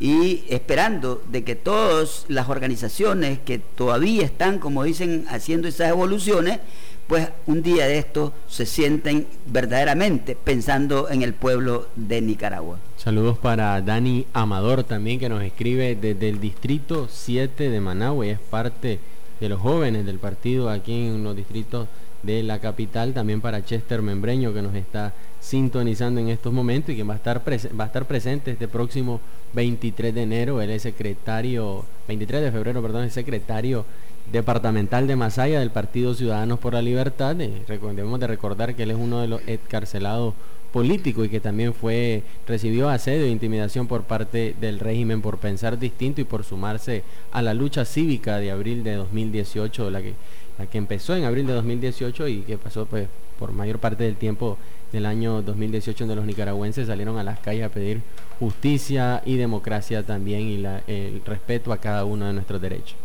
[0.00, 6.60] y esperando de que todas las organizaciones que todavía están, como dicen, haciendo esas evoluciones,
[7.08, 12.78] pues un día de esto se sienten verdaderamente pensando en el pueblo de Nicaragua.
[13.02, 18.30] Saludos para Dani Amador también que nos escribe desde el distrito 7 de Managua y
[18.30, 19.00] es parte
[19.40, 21.88] de los jóvenes del partido aquí en los distritos
[22.22, 26.96] de la capital, también para Chester Membreño que nos está sintonizando en estos momentos y
[26.96, 29.20] que va a estar, va a estar presente este próximo
[29.54, 33.84] 23 de enero, él es secretario, 23 de febrero, perdón, es secretario
[34.30, 37.34] departamental de Masaya del Partido Ciudadanos por la Libertad.
[37.34, 40.34] Debemos de recordar que él es uno de los encarcelados
[40.72, 45.78] políticos y que también fue recibió asedio e intimidación por parte del régimen por pensar
[45.78, 50.14] distinto y por sumarse a la lucha cívica de abril de 2018, la que,
[50.58, 53.08] la que empezó en abril de 2018 y que pasó pues
[53.38, 54.56] por mayor parte del tiempo
[54.92, 58.00] del año 2018 donde los nicaragüenses salieron a las calles a pedir
[58.38, 62.96] justicia y democracia también y el respeto a cada uno de nuestros derechos.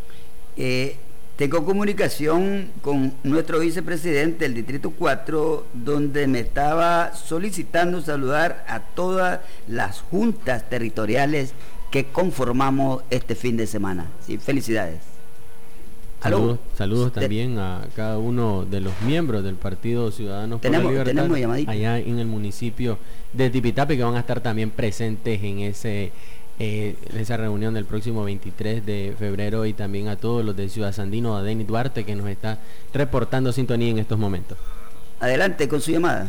[0.56, 0.96] Eh,
[1.38, 9.42] tengo comunicación con nuestro vicepresidente del Distrito 4, donde me estaba solicitando saludar a todas
[9.68, 11.54] las juntas territoriales
[11.92, 14.08] que conformamos este fin de semana.
[14.26, 15.00] Sí, felicidades.
[16.24, 21.32] Saludos, saludos también a cada uno de los miembros del Partido Ciudadanos por la Libertad
[21.68, 22.98] allá en el municipio
[23.34, 26.12] de Tipitapi que van a estar también presentes en ese
[26.60, 30.92] eh, esa reunión del próximo 23 de febrero y también a todos los de Ciudad
[30.92, 32.58] Sandino, a Denis Duarte que nos está
[32.94, 34.58] reportando sintonía en estos momentos.
[35.20, 36.28] Adelante con su llamada.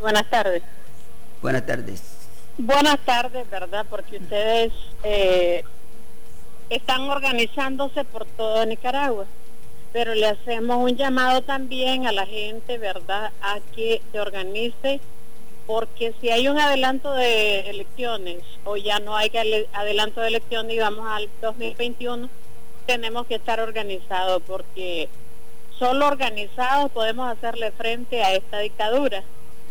[0.00, 0.62] Buenas tardes.
[1.40, 2.02] Buenas tardes.
[2.58, 3.86] Buenas tardes, ¿verdad?
[3.88, 5.64] Porque ustedes eh,
[6.70, 9.26] están organizándose por todo Nicaragua,
[9.92, 15.00] pero le hacemos un llamado también a la gente, ¿verdad?, a que se organice
[15.66, 19.32] porque si hay un adelanto de elecciones o ya no hay
[19.72, 22.28] adelanto de elecciones y vamos al 2021,
[22.86, 25.08] tenemos que estar organizados porque
[25.76, 29.24] solo organizados podemos hacerle frente a esta dictadura.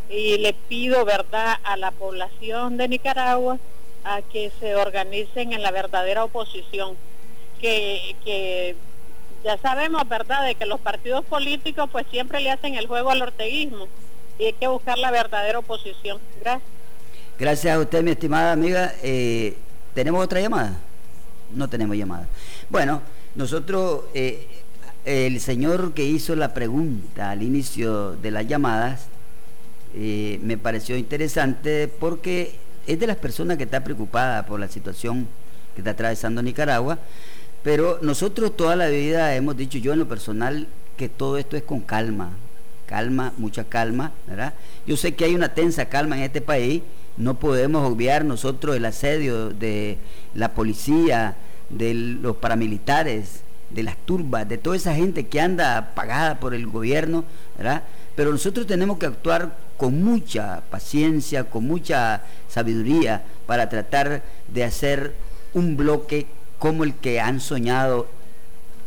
[0.10, 3.58] Y le pido, ¿verdad?, a la población de Nicaragua
[4.04, 6.96] a que se organicen en la verdadera oposición,
[7.60, 8.76] que, que
[9.43, 13.24] ya sabemos, ¿verdad?, de que los partidos políticos pues siempre le hacen el juego al
[13.24, 13.88] orteguismo
[14.38, 16.19] y hay que buscar la verdadera oposición.
[16.41, 16.69] Gracias.
[17.38, 18.93] Gracias a usted, mi estimada amiga.
[19.03, 19.57] Eh,
[19.93, 20.77] ¿Tenemos otra llamada?
[21.53, 22.27] No tenemos llamada.
[22.69, 23.01] Bueno,
[23.36, 24.47] nosotros, eh,
[25.03, 29.07] el señor que hizo la pregunta al inicio de las llamadas,
[29.93, 32.55] eh, me pareció interesante porque
[32.88, 35.27] es de las personas que está preocupada por la situación
[35.73, 36.99] que está atravesando Nicaragua,
[37.63, 40.67] pero nosotros toda la vida hemos dicho, yo en lo personal,
[40.97, 42.31] que todo esto es con calma,
[42.86, 44.53] calma, mucha calma, ¿verdad?
[44.86, 46.81] Yo sé que hay una tensa calma en este país,
[47.17, 49.97] no podemos obviar nosotros el asedio de
[50.33, 51.38] la policía,
[51.69, 56.67] de los paramilitares, de las turbas, de toda esa gente que anda pagada por el
[56.67, 57.25] gobierno,
[57.57, 57.83] ¿verdad?
[58.15, 65.15] Pero nosotros tenemos que actuar con mucha paciencia, con mucha sabiduría para tratar de hacer
[65.53, 66.27] un bloque
[66.59, 68.07] como el que han soñado,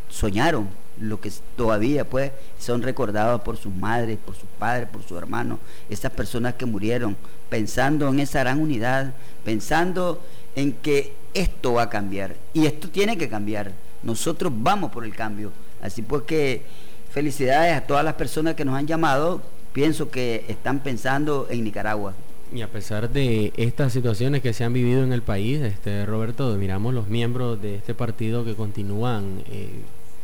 [0.09, 5.17] soñaron lo que todavía pues son recordados por sus madres, por sus padres, por sus
[5.17, 7.15] hermanos, esas personas que murieron,
[7.49, 10.21] pensando en esa gran unidad, pensando
[10.55, 13.71] en que esto va a cambiar y esto tiene que cambiar.
[14.03, 15.51] Nosotros vamos por el cambio.
[15.81, 16.63] Así pues que
[17.11, 19.41] felicidades a todas las personas que nos han llamado.
[19.73, 22.13] Pienso que están pensando en Nicaragua.
[22.51, 26.55] Y a pesar de estas situaciones que se han vivido en el país, este Roberto,
[26.55, 29.69] miramos los miembros de este partido que continúan eh,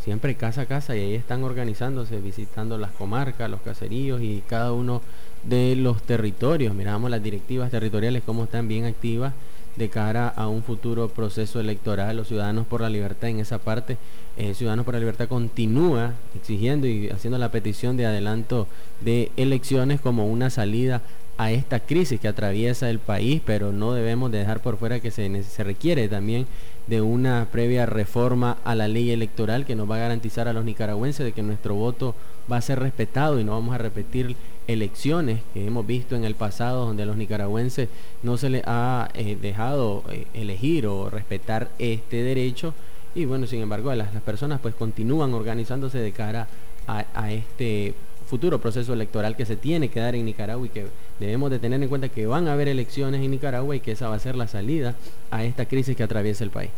[0.05, 4.71] siempre casa a casa y ahí están organizándose, visitando las comarcas, los caseríos y cada
[4.71, 5.01] uno
[5.43, 6.75] de los territorios.
[6.75, 9.33] Miramos las directivas territoriales cómo están bien activas
[9.75, 12.15] de cara a un futuro proceso electoral.
[12.15, 13.97] Los Ciudadanos por la Libertad en esa parte,
[14.37, 18.67] eh, Ciudadanos por la Libertad continúa exigiendo y haciendo la petición de adelanto
[19.01, 21.01] de elecciones como una salida
[21.39, 25.09] a esta crisis que atraviesa el país, pero no debemos de dejar por fuera que
[25.09, 26.45] se, se requiere también
[26.87, 30.65] de una previa reforma a la ley electoral que nos va a garantizar a los
[30.65, 32.15] nicaragüenses de que nuestro voto
[32.51, 34.35] va a ser respetado y no vamos a repetir
[34.67, 37.89] elecciones que hemos visto en el pasado donde a los nicaragüenses
[38.23, 42.73] no se les ha eh, dejado eh, elegir o respetar este derecho.
[43.15, 46.47] Y bueno, sin embargo las, las personas pues continúan organizándose de cara
[46.87, 47.95] a, a este
[48.27, 50.87] futuro proceso electoral que se tiene que dar en Nicaragua y que
[51.19, 54.09] debemos de tener en cuenta que van a haber elecciones en Nicaragua y que esa
[54.09, 54.95] va a ser la salida
[55.31, 56.71] a esta crisis que atraviesa el país.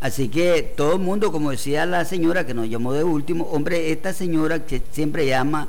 [0.00, 3.90] Así que todo el mundo, como decía la señora que nos llamó de último, hombre,
[3.90, 5.68] esta señora que siempre llama,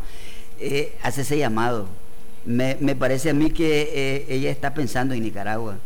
[0.60, 1.88] eh, hace ese llamado.
[2.46, 5.78] Me, parece a mí que eh, ella está pensando en Nicaragua.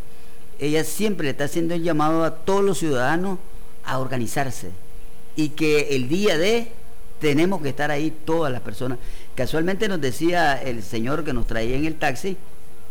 [0.60, 3.40] Ella siempre está haciendo el llamado a todos los ciudadanos
[3.86, 4.70] a organizarse
[5.36, 6.72] y que el día de
[7.24, 8.98] tenemos que estar ahí todas las personas.
[9.34, 12.36] Casualmente nos decía el señor que nos traía en el taxi,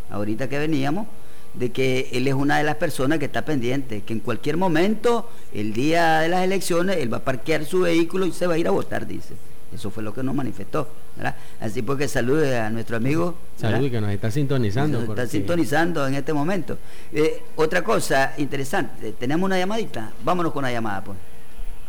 [0.09, 1.07] ahorita que veníamos,
[1.53, 5.29] de que él es una de las personas que está pendiente, que en cualquier momento,
[5.53, 8.59] el día de las elecciones, él va a parquear su vehículo y se va a
[8.59, 9.35] ir a votar, dice.
[9.71, 10.89] Eso fue lo que nos manifestó.
[11.61, 13.35] Así porque salude a nuestro amigo.
[13.59, 15.01] Salude que nos está sintonizando.
[15.01, 16.79] Nos está sintonizando en este momento.
[17.13, 20.11] Eh, otra cosa interesante, tenemos una llamadita.
[20.25, 21.19] Vámonos con la llamada, pues.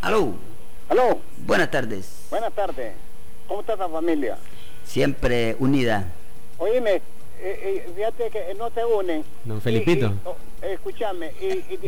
[0.02, 0.53] Aló.
[0.94, 1.20] Aló.
[1.48, 2.28] Buenas tardes.
[2.30, 2.94] Buenas tardes.
[3.48, 4.38] ¿Cómo está la familia?
[4.86, 6.06] Siempre unida.
[6.60, 7.02] Oíme, eh,
[7.42, 9.26] eh, fíjate que no se unen.
[9.44, 10.14] Don Felipito.
[10.24, 11.32] Oh, escúchame.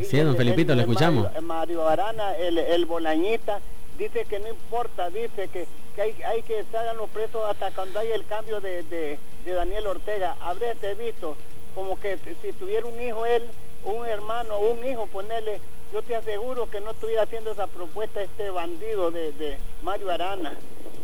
[0.10, 1.28] sí, don Felipito, le escuchamos.
[1.44, 3.60] Mario, Arana, el, el Bolañita,
[4.00, 5.68] dice que no importa, dice que,
[6.02, 10.36] hay, hay que estar los presos hasta cuando hay el cambio de, de, Daniel Ortega.
[10.42, 11.38] Habréte visto
[11.76, 13.44] como que si tuviera un hijo él,
[13.84, 15.62] un hermano, un hijo, ponerle
[15.96, 20.54] yo te aseguro que no estuviera haciendo esa propuesta este bandido de, Mario Arana.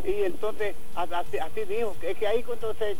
[0.04, 2.94] Y entonces, así, dijo, que, que ahí cuando, se,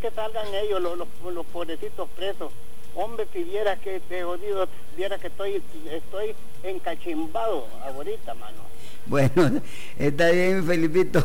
[0.00, 2.50] que, salgan ellos, los, los, pobrecitos presos,
[2.94, 3.44] hombre, si
[3.82, 4.66] que te jodido,
[4.96, 8.73] viera que estoy, estoy encachimbado ahorita, mano.
[9.06, 9.60] Bueno,
[9.98, 11.24] está bien, Felipito.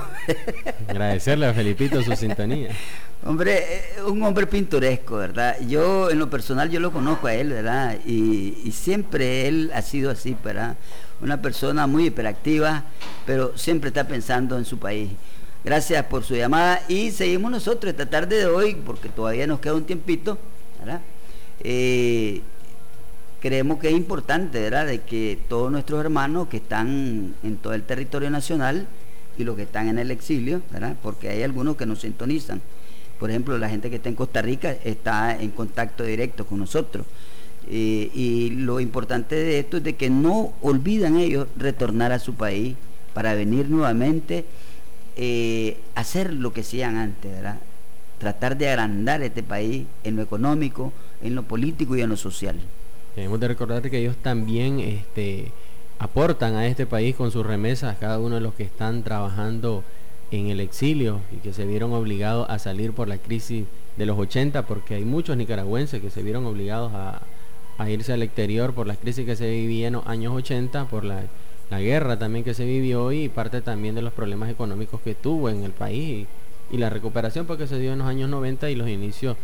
[0.88, 2.70] Agradecerle a Felipito su sintonía.
[3.26, 5.58] Hombre, eh, un hombre pintoresco, ¿verdad?
[5.68, 7.98] Yo, en lo personal, yo lo conozco a él, ¿verdad?
[8.06, 10.78] Y, siempre él ha sido así, ¿verdad?
[11.22, 12.84] Una persona muy hiperactiva,
[13.26, 15.10] pero siempre está pensando en su país.
[15.64, 19.74] Gracias por su llamada y seguimos nosotros esta tarde de hoy, porque todavía nos queda
[19.74, 20.38] un tiempito,
[20.80, 21.02] ¿verdad?
[21.62, 22.42] Eh,
[23.40, 27.84] creemos que es importante, ¿verdad?, de que todos nuestros hermanos que están en todo el
[27.84, 28.88] territorio nacional
[29.38, 32.62] y los que están en el exilio, ¿verdad?, porque hay algunos que nos sintonizan.
[33.20, 37.06] Por ejemplo, la gente que está en Costa Rica está en contacto directo con nosotros.
[37.70, 42.34] Eh, y lo importante de esto es de que no olvidan ellos retornar a su
[42.34, 42.76] país
[43.14, 44.46] para venir nuevamente
[45.18, 47.58] eh, hacer lo que hacían antes, ¿verdad?
[48.18, 52.56] Tratar de agrandar este país en lo económico, en lo político y en lo social.
[53.20, 55.52] Tenemos de recordar que ellos también este,
[56.00, 59.84] aportan a este país con sus remesas, cada uno de los que están trabajando
[60.32, 63.66] en el exilio y que se vieron obligados a salir por la crisis
[63.98, 68.74] de los 80, porque hay muchos nicaragüenses que se vieron obligados a, irse al exterior
[68.74, 71.26] por las crisis que se vivían en los años 80, por la,
[71.72, 75.66] guerra también que se vivió y parte también de los problemas económicos que tuvo en
[75.66, 76.26] el país
[76.72, 79.36] y, y la recuperación porque se dio en los años 90 y los inicios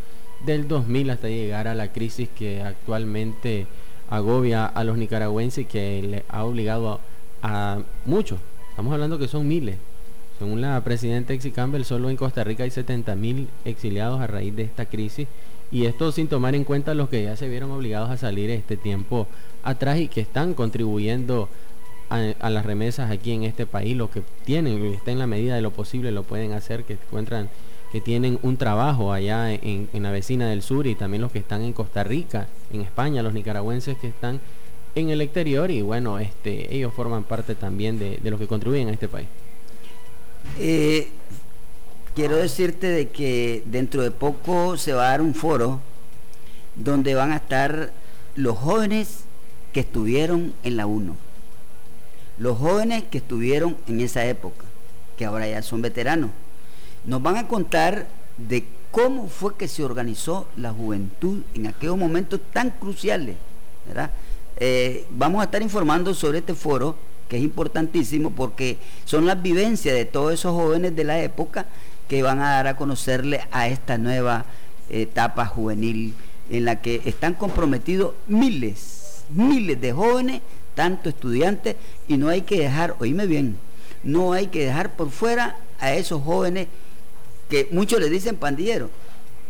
[0.45, 3.67] del 2000 hasta llegar a la crisis que actualmente
[4.09, 6.99] agobia a los nicaragüenses y que le ha obligado
[7.41, 9.77] a, muchos, estamos hablando que son miles.
[10.39, 14.55] Según la presidenta Exi Campbell, solo en Costa Rica hay 70 mil exiliados a raíz
[14.55, 15.27] de esta crisis.
[15.71, 18.77] Y esto sin tomar en cuenta los que ya se vieron obligados a salir este
[18.77, 19.27] tiempo
[19.63, 21.49] atrás y que están contribuyendo
[22.09, 25.61] a, las remesas aquí en este país, los que tienen, está en la medida de
[25.61, 27.49] lo posible, lo pueden hacer, que encuentran
[27.95, 31.61] que tienen un trabajo allá en, la vecina del sur y también los que están
[31.61, 34.41] en Costa Rica, en España, los nicaragüenses que están
[34.95, 38.91] en el exterior y bueno, este, ellos forman parte también de, los que contribuyen a
[38.91, 39.29] este país.
[40.59, 41.07] Eh,
[42.15, 45.79] quiero decirte de que dentro de poco se va a dar un foro
[46.75, 47.93] donde van a estar
[48.35, 49.19] los jóvenes
[49.71, 51.15] que estuvieron en la 1,
[52.39, 54.65] los jóvenes que estuvieron en esa época,
[55.15, 56.31] que ahora ya son veteranos
[57.05, 62.39] nos van a contar de cómo fue que se organizó la juventud en aquellos momentos
[62.53, 63.35] tan cruciales.
[63.87, 64.11] ¿verdad?
[64.57, 66.95] Eh, vamos a estar informando sobre este foro
[67.27, 71.65] que es importantísimo porque son las vivencias de todos esos jóvenes de la época
[72.07, 74.45] que van a dar a conocerle a esta nueva
[74.89, 76.13] etapa juvenil
[76.49, 80.41] en la que están comprometidos miles, miles de jóvenes,
[80.75, 81.75] tanto estudiantes,
[82.07, 83.57] y no hay que dejar, oíme bien,
[84.03, 86.67] no hay que dejar por fuera a esos jóvenes
[87.49, 88.89] que muchos les dicen pandilleros,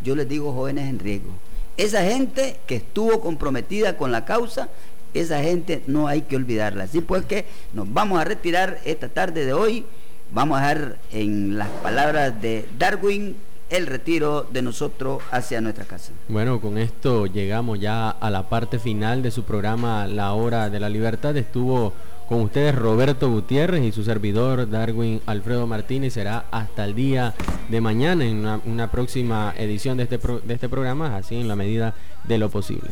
[0.02, 1.32] yo les digo jóvenes en riesgo.
[1.78, 4.70] Esa gente que estuvo comprometida con la causa,
[5.14, 6.86] esa gente no hay que olvidarla.
[6.86, 9.86] Así pues que nos vamos a retirar esta tarde de hoy.
[10.32, 13.36] Vamos a dejar en las palabras de Darwin
[13.70, 16.12] el retiro de nosotros hacia nuestra casa.
[16.28, 20.80] Bueno, con esto llegamos ya a la parte final de su programa La Hora de
[20.80, 21.36] la Libertad.
[21.36, 21.94] Estuvo
[22.28, 26.14] con ustedes Roberto Gutiérrez y su servidor Darwin Alfredo Martínez.
[26.14, 27.34] Será hasta el día
[27.70, 31.94] de mañana en una, próxima edición de este, de este programa, así en la medida
[32.24, 32.90] de lo posible.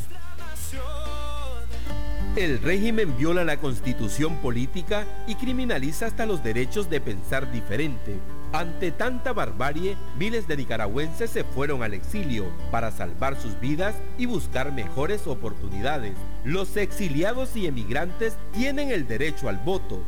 [2.36, 8.18] El régimen viola la constitución política y criminaliza hasta los derechos de pensar diferente.
[8.54, 14.28] Ante tanta barbarie, miles de nicaragüenses se fueron al exilio para salvar sus vidas y
[14.28, 16.14] buscar mejores oportunidades.
[16.44, 20.06] Los exiliados y emigrantes tienen el derecho al voto.